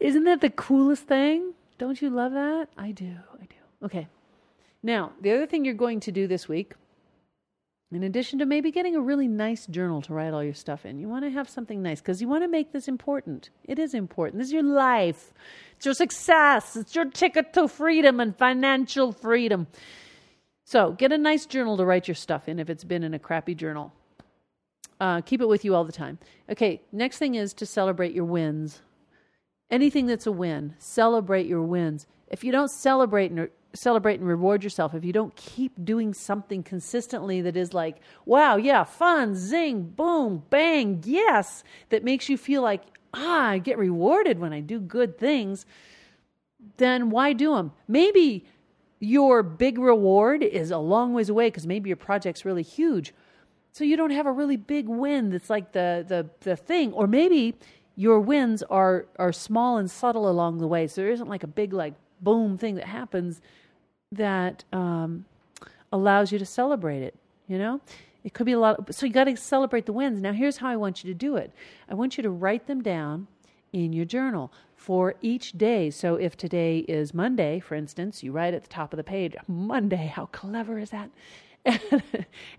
[0.00, 1.54] Isn't that the coolest thing?
[1.78, 2.68] Don't you love that?
[2.76, 3.16] I do.
[3.40, 3.84] I do.
[3.84, 4.08] Okay.
[4.82, 6.74] Now, the other thing you're going to do this week
[7.96, 10.98] in addition to maybe getting a really nice journal to write all your stuff in,
[10.98, 13.50] you want to have something nice because you want to make this important.
[13.64, 14.38] It is important.
[14.38, 15.32] This is your life,
[15.76, 19.66] it's your success, it's your ticket to freedom and financial freedom.
[20.64, 23.18] So get a nice journal to write your stuff in if it's been in a
[23.18, 23.92] crappy journal.
[25.00, 26.18] Uh, keep it with you all the time.
[26.48, 28.80] Okay, next thing is to celebrate your wins.
[29.70, 32.06] Anything that's a win, celebrate your wins.
[32.28, 33.32] If you don't celebrate
[33.74, 38.56] celebrate and reward yourself, if you don't keep doing something consistently that is like, wow,
[38.56, 42.82] yeah, fun, zing, boom, bang, yes, that makes you feel like,
[43.12, 45.66] ah, I get rewarded when I do good things,
[46.76, 47.72] then why do them?
[47.86, 48.46] Maybe
[49.00, 53.12] your big reward is a long ways away because maybe your project's really huge.
[53.72, 56.92] So you don't have a really big win that's like the the the thing.
[56.92, 57.56] Or maybe
[57.96, 60.86] your wins are are small and subtle along the way.
[60.86, 63.40] So there isn't like a big like boom thing that happens
[64.12, 65.24] that um,
[65.92, 67.14] allows you to celebrate it.
[67.46, 67.80] You know,
[68.22, 68.78] it could be a lot.
[68.78, 70.20] Of, so you got to celebrate the wins.
[70.20, 71.52] Now, here's how I want you to do it.
[71.88, 73.26] I want you to write them down
[73.72, 75.90] in your journal for each day.
[75.90, 79.34] So if today is Monday, for instance, you write at the top of the page,
[79.46, 80.06] Monday.
[80.06, 81.10] How clever is that?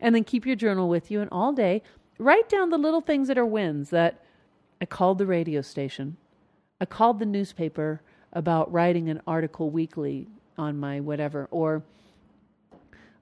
[0.01, 1.84] and then keep your journal with you, and all day
[2.17, 3.89] write down the little things that are wins.
[3.89, 4.23] That
[4.81, 6.17] I called the radio station.
[6.81, 8.01] I called the newspaper
[8.34, 11.83] about writing an article weekly on my whatever, or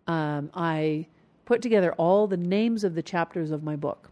[0.07, 1.07] um, I
[1.45, 4.09] put together all the names of the chapters of my book,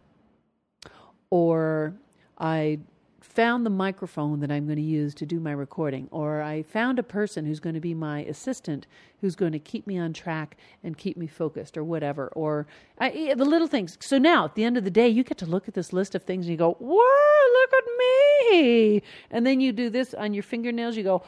[1.30, 1.94] or
[2.38, 2.78] I
[3.20, 6.98] found the microphone that I'm going to use to do my recording, or I found
[6.98, 8.86] a person who's going to be my assistant
[9.20, 12.66] who's going to keep me on track and keep me focused, or whatever, or
[12.98, 13.96] I, the little things.
[14.00, 16.14] So now at the end of the day, you get to look at this list
[16.14, 20.34] of things and you go, "Whoa, look at me!" And then you do this on
[20.34, 20.96] your fingernails.
[20.96, 21.22] You go,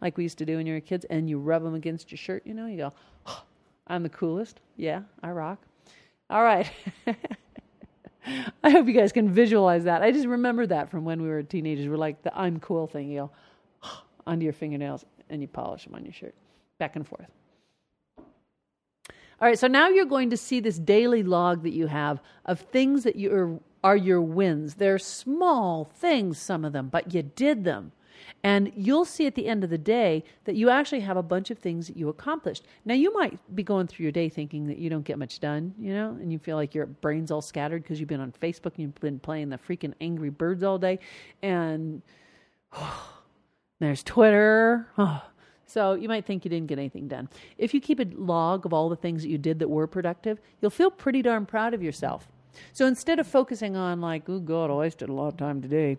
[0.00, 2.18] like we used to do when you were kids, and you rub them against your
[2.18, 2.92] shirt, you know, you go,
[3.26, 3.42] oh,
[3.86, 4.60] I'm the coolest.
[4.76, 5.58] Yeah, I rock.
[6.28, 6.70] All right.
[8.62, 10.02] I hope you guys can visualize that.
[10.02, 11.88] I just remember that from when we were teenagers.
[11.88, 13.10] We're like the I'm cool thing.
[13.10, 13.30] You go
[13.82, 16.34] oh, onto your fingernails and you polish them on your shirt,
[16.78, 17.28] back and forth.
[19.40, 22.60] All right, so now you're going to see this daily log that you have of
[22.60, 24.74] things that you are, are your wins.
[24.74, 27.92] They're small things, some of them, but you did them.
[28.42, 31.50] And you'll see at the end of the day that you actually have a bunch
[31.50, 32.64] of things that you accomplished.
[32.84, 35.74] Now, you might be going through your day thinking that you don't get much done,
[35.78, 38.74] you know, and you feel like your brain's all scattered because you've been on Facebook
[38.76, 40.98] and you've been playing the freaking Angry Birds all day.
[41.42, 42.02] And
[42.72, 43.20] oh,
[43.80, 44.88] there's Twitter.
[44.98, 45.22] Oh.
[45.66, 47.28] So you might think you didn't get anything done.
[47.56, 50.40] If you keep a log of all the things that you did that were productive,
[50.60, 52.28] you'll feel pretty darn proud of yourself.
[52.72, 55.98] So instead of focusing on like, oh God, I wasted a lot of time today,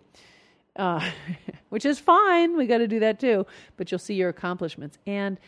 [0.76, 1.10] uh,
[1.68, 2.56] which is fine.
[2.56, 3.46] We got to do that too.
[3.76, 4.98] But you'll see your accomplishments.
[5.06, 5.38] And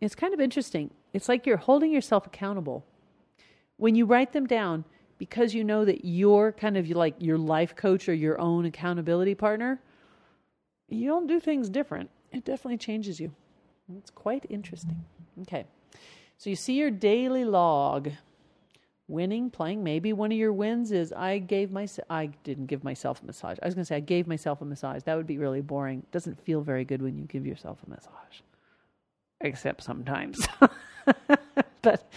[0.00, 0.90] it's kind of interesting.
[1.12, 2.84] It's like you're holding yourself accountable.
[3.76, 4.84] When you write them down,
[5.18, 9.34] because you know that you're kind of like your life coach or your own accountability
[9.34, 9.80] partner,
[10.88, 12.10] you don't do things different.
[12.32, 13.32] It definitely changes you.
[13.98, 15.04] It's quite interesting.
[15.42, 15.66] Okay.
[16.38, 18.10] So you see your daily log
[19.12, 19.84] winning, playing.
[19.84, 23.58] Maybe one of your wins is I gave myself, I didn't give myself a massage.
[23.62, 25.02] I was going to say I gave myself a massage.
[25.04, 25.98] That would be really boring.
[26.00, 28.40] It doesn't feel very good when you give yourself a massage,
[29.40, 30.48] except sometimes.
[31.82, 32.10] but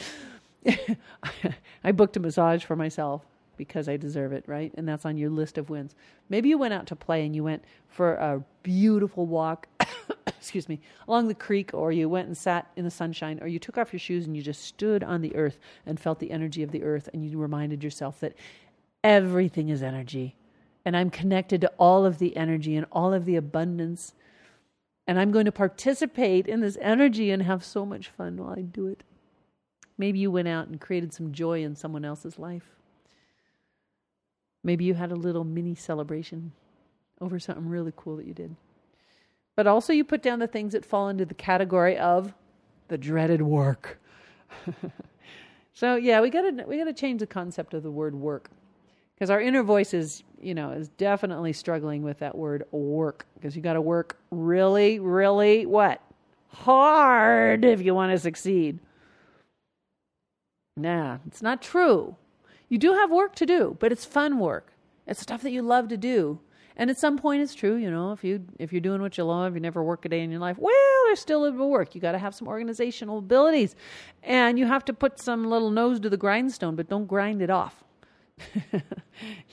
[1.83, 3.21] I booked a massage for myself
[3.57, 4.73] because I deserve it, right?
[4.75, 5.95] And that's on your list of wins.
[6.29, 9.67] Maybe you went out to play and you went for a beautiful walk
[10.27, 13.59] excuse me, along the creek, or you went and sat in the sunshine, or you
[13.59, 16.63] took off your shoes and you just stood on the earth and felt the energy
[16.63, 18.35] of the earth, and you reminded yourself that
[19.03, 20.35] everything is energy.
[20.83, 24.13] And I'm connected to all of the energy and all of the abundance.
[25.07, 28.61] And I'm going to participate in this energy and have so much fun while I
[28.61, 29.03] do it.
[29.97, 32.75] Maybe you went out and created some joy in someone else's life.
[34.63, 36.51] Maybe you had a little mini celebration
[37.21, 38.55] over something really cool that you did.
[39.55, 42.33] But also, you put down the things that fall into the category of
[42.87, 43.99] the dreaded work.
[45.73, 48.49] so yeah, we gotta we gotta change the concept of the word work
[49.15, 53.55] because our inner voice is you know is definitely struggling with that word work because
[53.55, 56.01] you got to work really, really what
[56.49, 58.79] hard if you want to succeed.
[60.77, 62.15] Nah, it's not true.
[62.67, 64.73] You do have work to do, but it's fun work.
[65.07, 66.39] It's stuff that you love to do.
[66.77, 67.75] And at some point, it's true.
[67.75, 70.21] You know, if you if you're doing what you love, you never work a day
[70.21, 70.57] in your life.
[70.57, 70.73] Well,
[71.05, 71.95] there's still a bit of work.
[71.95, 73.75] You got to have some organizational abilities,
[74.23, 77.49] and you have to put some little nose to the grindstone, but don't grind it
[77.49, 77.84] off.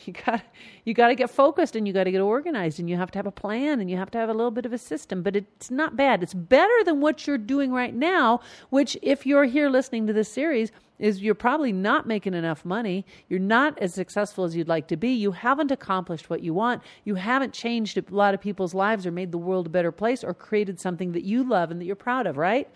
[0.05, 0.43] you got
[0.85, 3.19] you got to get focused and you got to get organized and you have to
[3.19, 5.37] have a plan and you have to have a little bit of a system but
[5.37, 8.41] it's not bad it's better than what you're doing right now
[8.71, 13.05] which if you're here listening to this series is you're probably not making enough money.
[13.29, 15.09] You're not as successful as you'd like to be.
[15.09, 16.81] You haven't accomplished what you want.
[17.05, 20.23] You haven't changed a lot of people's lives or made the world a better place
[20.23, 22.71] or created something that you love and that you're proud of, right?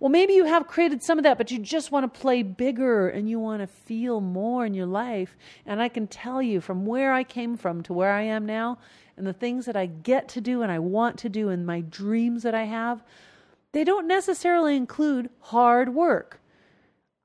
[0.00, 3.08] Well, maybe you have created some of that, but you just want to play bigger
[3.08, 5.36] and you want to feel more in your life.
[5.66, 8.78] And I can tell you from where I came from to where I am now,
[9.16, 11.82] and the things that I get to do and I want to do, and my
[11.82, 13.04] dreams that I have,
[13.72, 16.40] they don't necessarily include hard work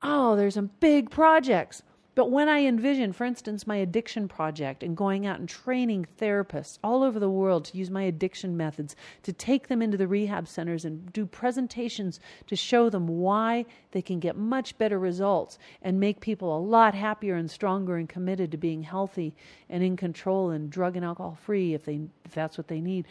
[0.05, 1.81] oh, there's some big projects.
[2.15, 6.79] But when I envision, for instance, my addiction project and going out and training therapists
[6.81, 10.47] all over the world to use my addiction methods, to take them into the rehab
[10.47, 15.99] centers and do presentations to show them why they can get much better results and
[15.99, 19.35] make people a lot happier and stronger and committed to being healthy
[19.69, 23.05] and in control and drug and alcohol free if they if that's what they need.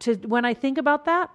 [0.00, 1.30] To when I think about that,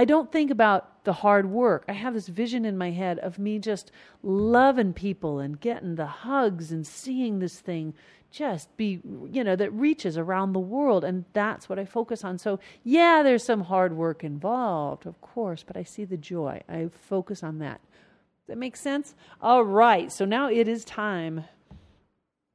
[0.00, 1.84] I don't think about the hard work.
[1.86, 6.06] I have this vision in my head of me just loving people and getting the
[6.06, 7.92] hugs and seeing this thing
[8.30, 11.04] just be, you know, that reaches around the world.
[11.04, 12.38] And that's what I focus on.
[12.38, 16.62] So, yeah, there's some hard work involved, of course, but I see the joy.
[16.66, 17.82] I focus on that.
[17.82, 19.14] Does that makes sense?
[19.42, 20.10] All right.
[20.10, 21.44] So now it is time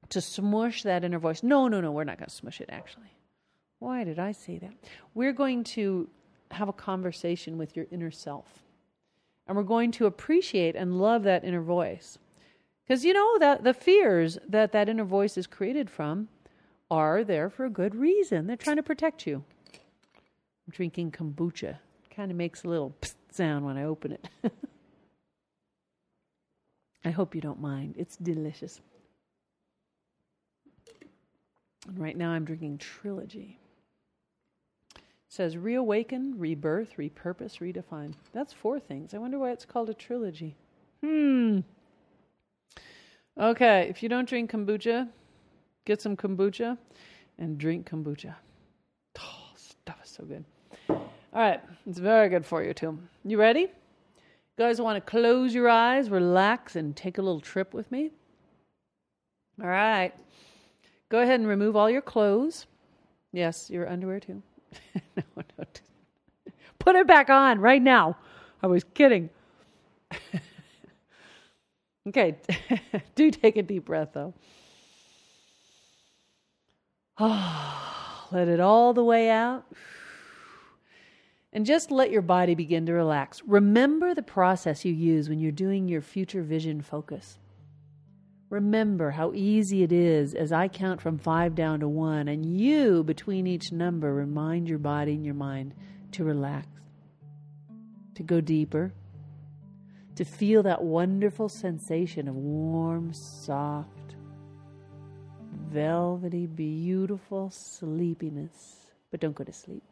[0.10, 1.44] to smush that inner voice.
[1.44, 3.14] No, no, no, we're not going to smush it, actually.
[3.78, 4.74] Why did I say that?
[5.14, 6.10] We're going to
[6.52, 8.60] have a conversation with your inner self.
[9.48, 12.18] And we're going to appreciate and love that inner voice.
[12.86, 16.28] Because you know that the fears that that inner voice is created from
[16.90, 18.48] are there for a good reason.
[18.48, 19.44] They're trying to protect you.
[19.74, 21.78] I'm drinking kombucha.
[22.16, 22.96] Kind of makes a little
[23.32, 24.28] sound when I open it.
[27.06, 27.96] I hope you don't mind.
[27.98, 28.82] It's delicious.
[31.88, 33.60] And right now I'm drinking Trilogy
[35.28, 38.14] says reawaken, rebirth, repurpose, redefine.
[38.32, 39.14] That's four things.
[39.14, 40.56] I wonder why it's called a trilogy.
[41.04, 41.60] Hmm.
[43.38, 45.10] Okay, if you don't drink kombucha,
[45.86, 46.78] get some kombucha
[47.38, 48.36] and drink kombucha.
[49.20, 50.46] Oh, stuff is so good.
[50.90, 52.98] All right, it's very good for you too.
[53.26, 53.70] You ready?
[54.58, 58.12] guys want to close your eyes, relax, and take a little trip with me?
[59.62, 60.14] All right.
[61.10, 62.68] Go ahead and remove all your clothes.
[63.32, 64.42] Yes, your underwear too.
[65.16, 65.66] no, no.
[66.80, 68.18] Put it back on right now.
[68.62, 69.30] I was kidding.
[72.08, 72.36] okay.
[73.16, 74.34] Do take a deep breath though.
[77.20, 79.66] let it all the way out.
[81.54, 83.42] And just let your body begin to relax.
[83.48, 87.38] Remember the process you use when you're doing your future vision focus.
[88.56, 93.04] Remember how easy it is as I count from five down to one, and you,
[93.04, 95.74] between each number, remind your body and your mind
[96.14, 96.66] to relax,
[98.16, 98.94] to go deeper,
[100.16, 104.16] to feel that wonderful sensation of warm, soft,
[105.70, 108.88] velvety, beautiful sleepiness.
[109.12, 109.84] But don't go to sleep.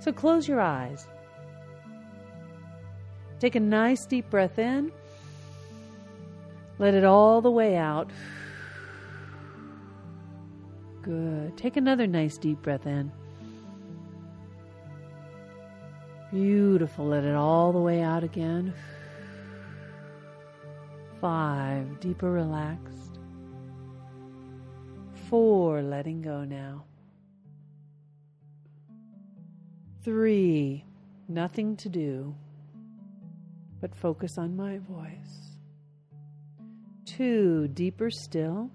[0.00, 1.06] So close your eyes.
[3.38, 4.90] Take a nice deep breath in.
[6.80, 8.10] Let it all the way out.
[11.02, 11.54] Good.
[11.58, 13.12] Take another nice deep breath in.
[16.32, 17.08] Beautiful.
[17.08, 18.72] Let it all the way out again.
[21.20, 22.00] Five.
[22.00, 23.18] Deeper relaxed.
[25.28, 25.82] Four.
[25.82, 26.84] Letting go now.
[30.02, 30.86] Three.
[31.28, 32.34] Nothing to do
[33.82, 35.49] but focus on my voice
[37.20, 38.70] two, deeper still.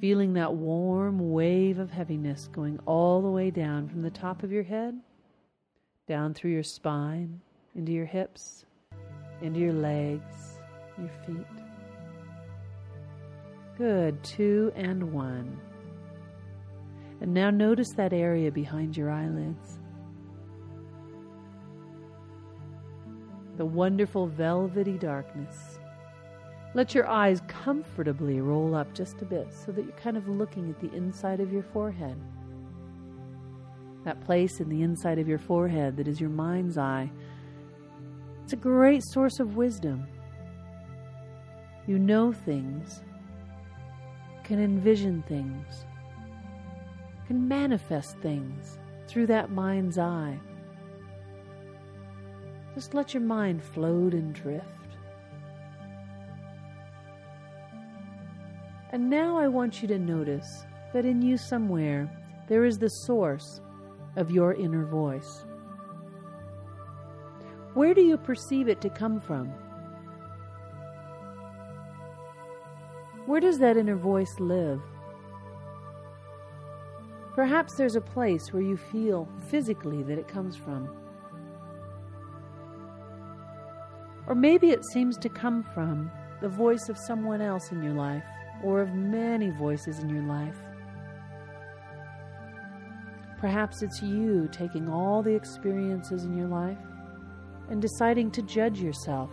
[0.00, 4.52] Feeling that warm wave of heaviness going all the way down from the top of
[4.52, 4.94] your head,
[6.06, 7.40] down through your spine,
[7.74, 8.64] into your hips,
[9.42, 10.60] into your legs,
[10.96, 11.44] your feet.
[13.76, 15.60] Good, two and one.
[17.20, 19.80] And now notice that area behind your eyelids.
[23.56, 25.69] The wonderful velvety darkness
[26.72, 30.70] let your eyes comfortably roll up just a bit so that you're kind of looking
[30.70, 32.16] at the inside of your forehead.
[34.04, 37.10] That place in the inside of your forehead that is your mind's eye.
[38.44, 40.06] It's a great source of wisdom.
[41.86, 43.02] You know things,
[44.44, 45.86] can envision things,
[47.26, 50.38] can manifest things through that mind's eye.
[52.74, 54.79] Just let your mind float and drift.
[58.92, 62.10] And now I want you to notice that in you somewhere
[62.48, 63.60] there is the source
[64.16, 65.44] of your inner voice.
[67.74, 69.52] Where do you perceive it to come from?
[73.26, 74.82] Where does that inner voice live?
[77.36, 80.88] Perhaps there's a place where you feel physically that it comes from.
[84.26, 86.10] Or maybe it seems to come from
[86.40, 88.24] the voice of someone else in your life
[88.62, 90.56] or of many voices in your life.
[93.38, 96.78] Perhaps it's you taking all the experiences in your life
[97.70, 99.30] and deciding to judge yourself,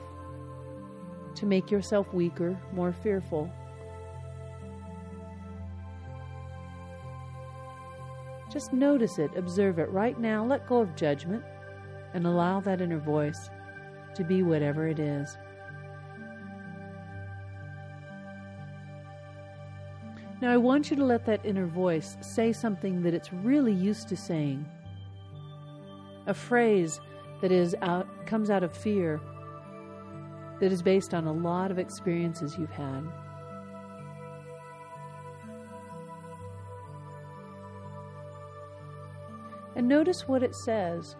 [1.36, 3.52] to make yourself weaker, more fearful.
[8.52, 11.44] Just notice it, observe it right now, let go of judgment,
[12.14, 13.50] and allow that inner voice
[14.16, 15.38] to be whatever it is.
[20.40, 24.08] Now, I want you to let that inner voice say something that it's really used
[24.10, 24.66] to saying.
[26.28, 27.00] A phrase
[27.42, 29.20] that is out, comes out of fear,
[30.60, 33.04] that is based on a lot of experiences you've had.
[39.76, 41.16] And notice what it says.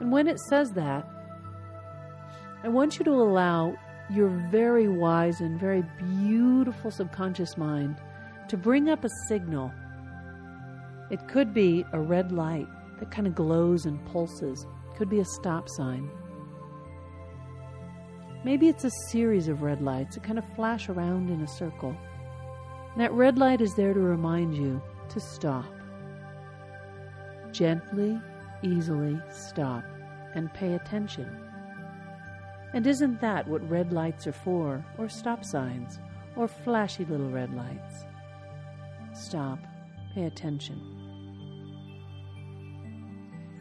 [0.00, 1.08] And when it says that,
[2.66, 3.78] I want you to allow
[4.10, 7.94] your very wise and very beautiful subconscious mind
[8.48, 9.70] to bring up a signal.
[11.08, 12.66] It could be a red light
[12.98, 16.10] that kind of glows and pulses, it could be a stop sign.
[18.42, 21.96] Maybe it's a series of red lights that kind of flash around in a circle.
[22.94, 25.72] And that red light is there to remind you to stop.
[27.52, 28.20] Gently,
[28.64, 29.84] easily stop
[30.34, 31.45] and pay attention.
[32.74, 35.98] And isn't that what red lights are for, or stop signs,
[36.36, 38.04] or flashy little red lights?
[39.14, 39.58] Stop,
[40.14, 40.80] pay attention.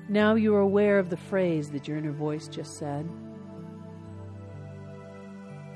[0.09, 3.09] Now you are aware of the phrase that your inner voice just said.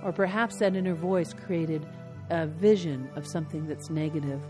[0.03, 1.85] Or perhaps that inner voice created
[2.29, 4.41] a vision of something that's negative.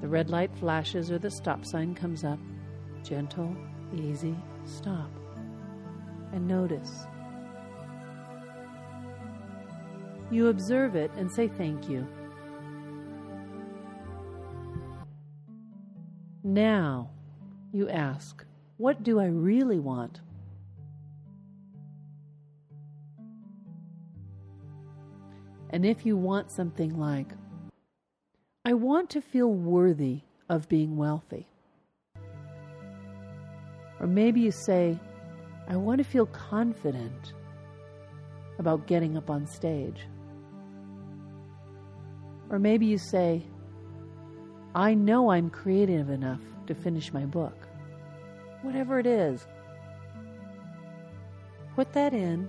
[0.00, 2.38] The red light flashes or the stop sign comes up,
[3.04, 3.56] gentle,
[3.94, 5.10] easy, stop.
[6.32, 7.06] And notice.
[10.30, 12.06] You observe it and say thank you.
[16.42, 17.10] Now,
[17.72, 18.44] you ask,
[18.78, 20.20] what do I really want?
[25.70, 27.28] And if you want something like,
[28.64, 31.46] I want to feel worthy of being wealthy.
[34.00, 34.98] Or maybe you say,
[35.68, 37.34] I want to feel confident
[38.58, 40.06] about getting up on stage.
[42.50, 43.46] Or maybe you say,
[44.74, 47.56] I know I'm creative enough to finish my book.
[48.62, 49.46] Whatever it is,
[51.74, 52.48] put that in,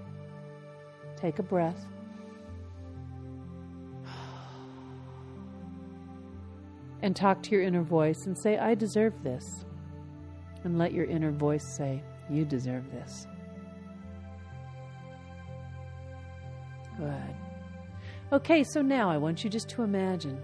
[1.16, 1.86] take a breath,
[7.02, 9.66] and talk to your inner voice and say, I deserve this.
[10.64, 13.28] And let your inner voice say, You deserve this.
[16.98, 17.36] Good.
[18.32, 20.42] Okay, so now I want you just to imagine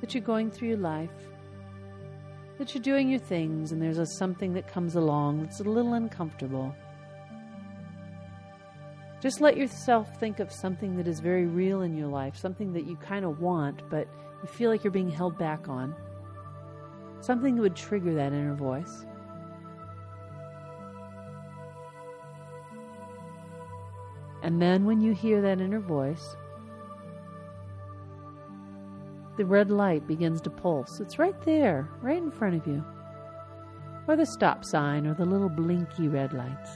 [0.00, 1.10] that you're going through your life,
[2.58, 5.94] that you're doing your things, and there's a something that comes along that's a little
[5.94, 6.74] uncomfortable.
[9.20, 12.86] Just let yourself think of something that is very real in your life, something that
[12.86, 14.06] you kind of want, but
[14.42, 15.94] you feel like you're being held back on.
[17.20, 19.05] Something that would trigger that inner voice.
[24.46, 26.36] And then when you hear that inner voice,
[29.36, 31.00] the red light begins to pulse.
[31.00, 32.84] It's right there, right in front of you.
[34.06, 36.70] Or the stop sign or the little blinky red lights.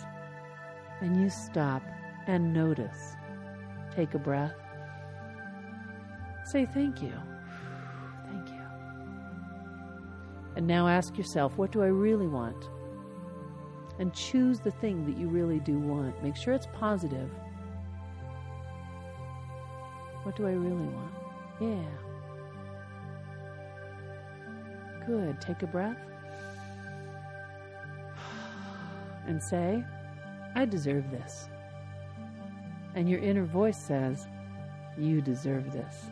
[1.01, 1.81] And you stop
[2.27, 3.15] and notice.
[3.95, 4.57] Take a breath.
[6.45, 7.13] Say thank you.
[8.27, 8.63] Thank you.
[10.57, 12.69] And now ask yourself, what do I really want?
[14.01, 16.21] And choose the thing that you really do want.
[16.21, 17.31] Make sure it's positive.
[20.23, 21.13] What do I really want?
[21.61, 21.83] Yeah.
[25.07, 25.41] Good.
[25.41, 25.97] Take a breath.
[29.27, 29.85] And say,
[30.55, 31.49] I deserve this.
[32.95, 34.27] And your inner voice says,
[34.99, 36.07] You deserve this.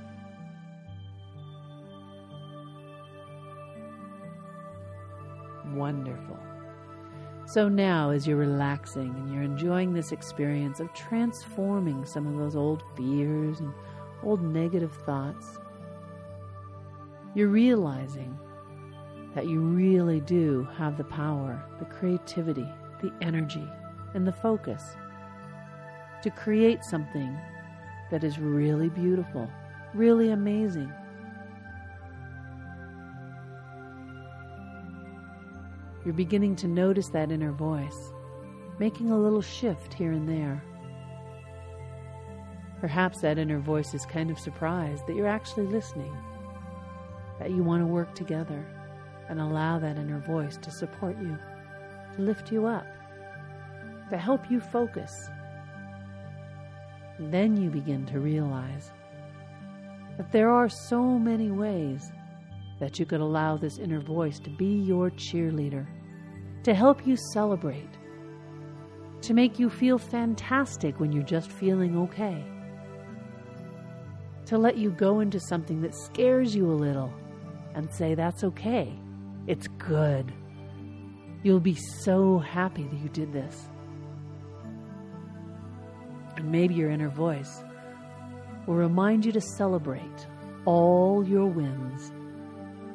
[5.74, 6.38] Wonderful.
[7.46, 12.54] So now, as you're relaxing and you're enjoying this experience of transforming some of those
[12.54, 13.72] old fears and
[14.22, 15.58] old negative thoughts,
[17.34, 18.36] you're realizing
[19.34, 22.68] that you really do have the power, the creativity,
[23.02, 23.66] the energy,
[24.14, 24.96] and the focus
[26.22, 27.36] to create something
[28.10, 29.48] that is really beautiful,
[29.94, 30.92] really amazing.
[36.04, 38.12] You're beginning to notice that inner voice,
[38.78, 40.62] making a little shift here and there.
[42.81, 46.16] Perhaps that inner voice is kind of surprised that you're actually listening,
[47.41, 48.64] that you want to work together
[49.29, 51.37] and allow that inner voice to support you,
[52.14, 52.87] to lift you up,
[54.11, 55.29] to help you focus.
[57.18, 58.93] Then you begin to realize
[60.16, 62.12] that there are so many ways
[62.79, 65.85] that you could allow this inner voice to be your cheerleader,
[66.62, 67.91] to help you celebrate,
[69.22, 72.45] to make you feel fantastic when you're just feeling okay,
[74.49, 77.12] to let you go into something that scares you a little
[77.74, 78.99] and say, That's okay,
[79.46, 80.32] it's good.
[81.42, 83.68] You'll be so happy that you did this.
[86.36, 87.62] And maybe your inner voice
[88.66, 90.26] will remind you to celebrate
[90.64, 92.11] all your wins.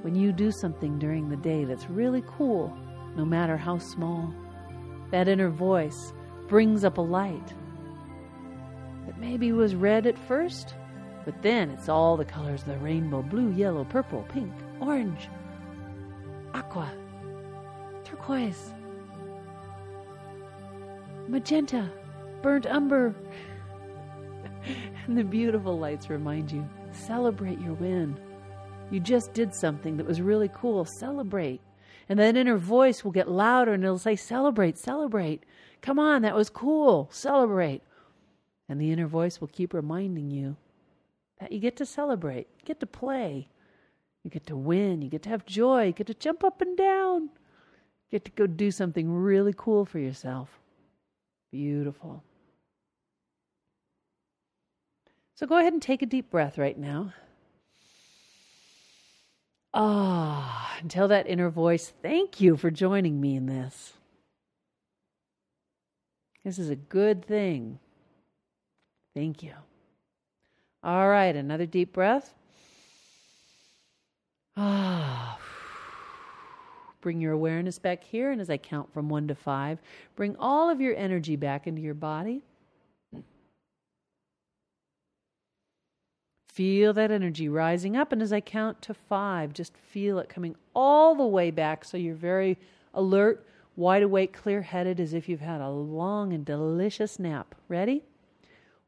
[0.01, 2.75] When you do something during the day that's really cool,
[3.15, 4.33] no matter how small,
[5.11, 6.13] that inner voice
[6.47, 7.53] brings up a light
[9.05, 10.75] that maybe was red at first,
[11.25, 15.29] but then it's all the colors of the rainbow blue, yellow, purple, pink, orange,
[16.53, 16.91] aqua,
[18.03, 18.73] turquoise,
[21.27, 21.89] magenta,
[22.41, 23.15] burnt umber.
[25.07, 28.17] and the beautiful lights remind you celebrate your win.
[28.91, 30.85] You just did something that was really cool.
[30.85, 31.61] Celebrate.
[32.09, 35.45] And that inner voice will get louder and it'll say, Celebrate, celebrate.
[35.81, 37.09] Come on, that was cool.
[37.11, 37.81] Celebrate.
[38.69, 40.57] And the inner voice will keep reminding you
[41.39, 43.49] that you get to celebrate, you get to play,
[44.23, 46.77] you get to win, you get to have joy, you get to jump up and
[46.77, 50.59] down, you get to go do something really cool for yourself.
[51.51, 52.23] Beautiful.
[55.35, 57.13] So go ahead and take a deep breath right now.
[59.73, 63.93] Ah, and tell that inner voice, thank you for joining me in this.
[66.43, 67.79] This is a good thing.
[69.15, 69.53] Thank you.
[70.83, 72.33] All right, another deep breath.
[74.57, 75.39] Ah.
[77.01, 79.79] Bring your awareness back here, and as I count from one to five,
[80.15, 82.43] bring all of your energy back into your body.
[86.47, 90.55] Feel that energy rising up, and as I count to five, just feel it coming
[90.73, 92.57] all the way back so you're very
[92.93, 97.55] alert, wide awake, clear headed, as if you've had a long and delicious nap.
[97.67, 98.03] Ready?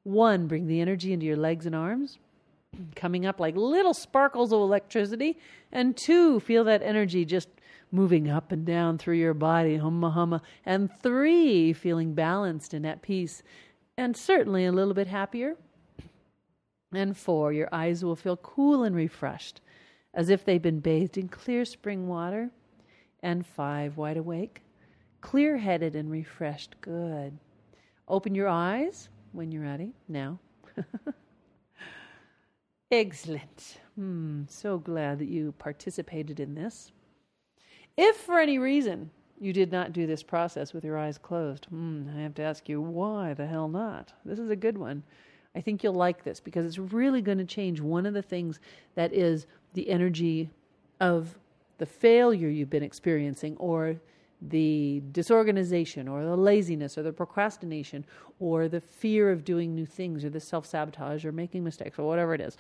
[0.06, 2.20] One, bring the energy into your legs and arms,
[2.95, 5.39] coming up like little sparkles of electricity.
[5.72, 7.49] And two, feel that energy just
[7.91, 10.41] moving up and down through your body, humma humma.
[10.64, 13.41] And three, feeling balanced and at peace,
[13.97, 15.56] and certainly a little bit happier.
[16.93, 19.60] And four, your eyes will feel cool and refreshed,
[20.14, 22.51] as if they've been bathed in clear spring water.
[23.24, 24.62] And five, wide awake,
[25.22, 26.76] clear headed and refreshed.
[26.80, 27.39] Good.
[28.08, 29.93] Open your eyes when you're ready.
[30.07, 30.39] Now.
[32.91, 33.77] Excellent.
[33.95, 36.91] Hmm, so glad that you participated in this.
[37.97, 39.09] If for any reason
[39.39, 42.69] you did not do this process with your eyes closed, hmm, I have to ask
[42.69, 44.13] you, why the hell not?
[44.23, 45.03] This is a good one.
[45.55, 48.59] I think you'll like this because it's really going to change one of the things
[48.95, 50.49] that is the energy
[50.99, 51.38] of
[51.77, 53.95] the failure you've been experiencing or
[54.41, 58.05] the disorganization or the laziness or the procrastination
[58.39, 62.07] or the fear of doing new things or the self sabotage or making mistakes or
[62.07, 62.57] whatever it is.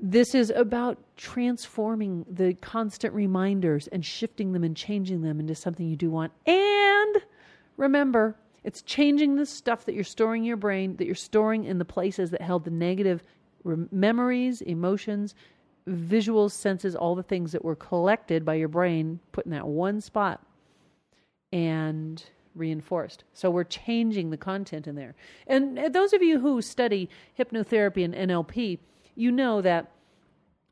[0.00, 5.86] This is about transforming the constant reminders and shifting them and changing them into something
[5.86, 6.32] you do want.
[6.46, 7.16] And
[7.76, 11.78] remember, it's changing the stuff that you're storing in your brain, that you're storing in
[11.78, 13.22] the places that held the negative
[13.64, 15.34] memories, emotions,
[15.88, 20.00] visuals, senses, all the things that were collected by your brain, put in that one
[20.00, 20.40] spot
[21.52, 22.24] and
[22.54, 23.24] reinforced.
[23.34, 25.14] So we're changing the content in there.
[25.46, 28.78] And uh, those of you who study hypnotherapy and NLP,
[29.14, 29.90] you know that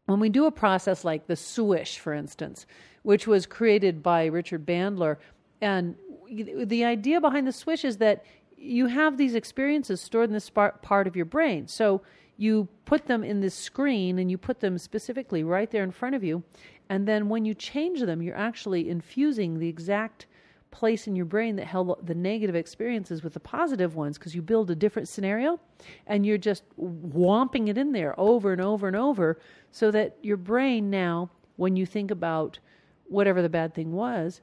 [0.07, 2.67] when we do a process like the swish, for instance,
[3.03, 5.17] which was created by Richard Bandler,
[5.61, 5.97] and
[6.29, 8.25] the idea behind the swish is that
[8.57, 11.67] you have these experiences stored in this part of your brain.
[11.67, 12.03] So
[12.37, 16.15] you put them in this screen and you put them specifically right there in front
[16.15, 16.43] of you.
[16.89, 20.27] And then when you change them, you're actually infusing the exact
[20.71, 24.43] place in your brain that held the negative experiences with the positive ones because you
[24.43, 25.61] build a different scenario
[26.07, 29.39] and you're just whomping it in there over and over and over
[29.73, 32.59] so that your brain now, when you think about
[33.07, 34.41] whatever the bad thing was,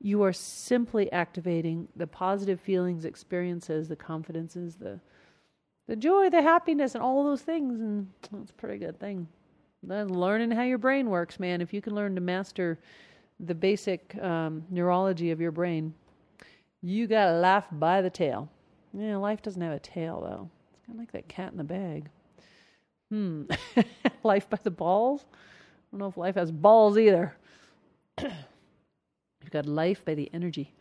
[0.00, 5.00] you are simply activating the positive feelings, experiences, the confidences, the
[5.88, 7.80] the joy, the happiness, and all those things.
[7.80, 9.26] And that's a pretty good thing.
[9.82, 11.60] Then learning how your brain works, man.
[11.60, 12.78] If you can learn to master
[13.40, 15.94] the basic um, neurology of your brain,
[16.82, 18.50] you got a life by the tail.
[18.92, 20.50] Yeah, life doesn't have a tail though.
[20.72, 22.08] It's kind of like that cat in the bag.
[23.10, 23.44] Hmm.
[24.22, 25.24] life by the balls.
[25.32, 25.34] I
[25.92, 27.34] don't know if life has balls either.
[28.20, 30.74] You've got life by the energy.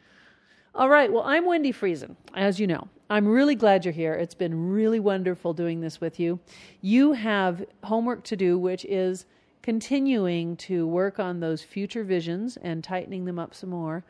[0.75, 1.11] All right.
[1.11, 2.87] Well, I'm Wendi Friesen, as you know.
[3.09, 4.13] I'm really glad you're here.
[4.13, 6.39] It's been really wonderful doing this with you.
[6.81, 9.25] You have homework to do, which is
[9.67, 14.01] continuing to work on those future visions and tightening them up some more.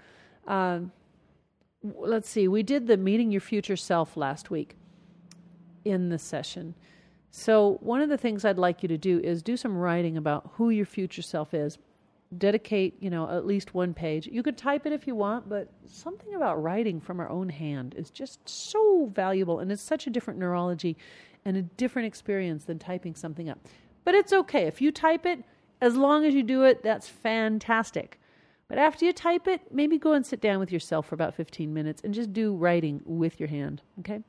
[0.45, 0.91] Um,
[1.81, 4.75] let's see, we did the meeting your future self last week
[5.83, 6.75] in the session.
[7.31, 10.51] So, one of the things I'd like you to do is do some writing about
[10.53, 11.79] who your future self is
[12.37, 14.27] dedicate, you know, at least one page.
[14.27, 17.95] You could type it if you want, but something about writing from our own hand
[17.97, 20.97] is just so valuable and it's such a different neurology
[21.45, 23.57] and a different experience than typing something up.
[24.07, 24.67] But it's okay.
[24.67, 25.43] If you type it,
[25.81, 28.17] as long as you do it, that's fantastic.
[28.69, 31.73] But after you type it, maybe go and sit down with yourself for about 15
[31.73, 34.21] minutes and just do writing with your hand, okay?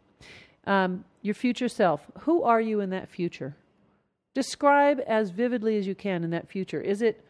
[0.66, 2.10] Um, your future self.
[2.22, 3.54] Who are you in that future?
[4.34, 6.80] Describe as vividly as you can in that future.
[6.80, 7.24] Is it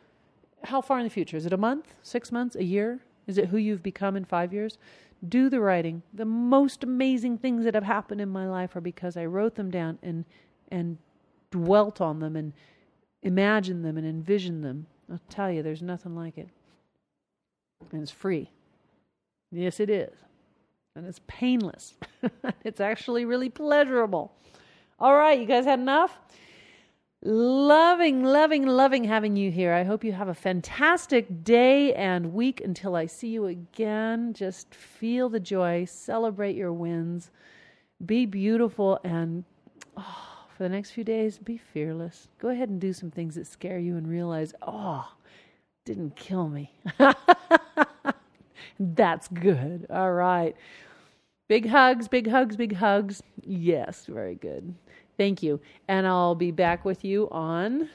[0.65, 1.37] how far in the future?
[1.37, 3.01] Is it a month, six months, a year?
[3.27, 4.79] Is it who you've become in five years?
[5.29, 6.03] Do the writing.
[6.15, 9.71] The most amazing things that have happened in my life are because I wrote them
[9.71, 10.25] down and
[10.71, 10.99] and
[11.51, 12.53] dwelt on them and
[13.23, 14.87] imagined them and envisioned them.
[15.11, 16.49] I'll tell you, there's nothing like it.
[17.93, 18.51] And it's free.
[19.51, 20.13] Yes, it is.
[20.95, 21.95] And it's painless.
[22.65, 24.33] it's actually really pleasurable.
[24.99, 26.19] All right, you guys had enough?
[27.23, 29.73] Loving, loving, loving having you here.
[29.73, 34.33] I hope you have a fantastic day and week until I see you again.
[34.35, 37.31] Just feel the joy, celebrate your wins,
[38.05, 39.45] be beautiful, and
[39.97, 42.27] oh, for the next few days, be fearless.
[42.41, 45.09] Go ahead and do some things that scare you and realize, oh,
[45.85, 46.73] didn't kill me.
[48.81, 49.87] That's good.
[49.89, 50.57] All right.
[51.47, 53.23] Big hugs, big hugs, big hugs.
[53.45, 54.75] Yes, very good.
[55.17, 55.61] Thank you.
[55.87, 57.89] And I'll be back with you on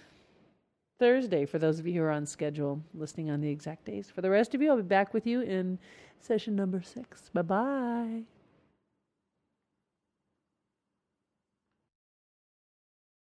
[0.99, 4.09] Thursday for those of you who are on schedule, listening on the exact days.
[4.09, 5.79] For the rest of you, I'll be back with you in
[6.21, 7.29] session number six.
[7.33, 8.21] Bye bye.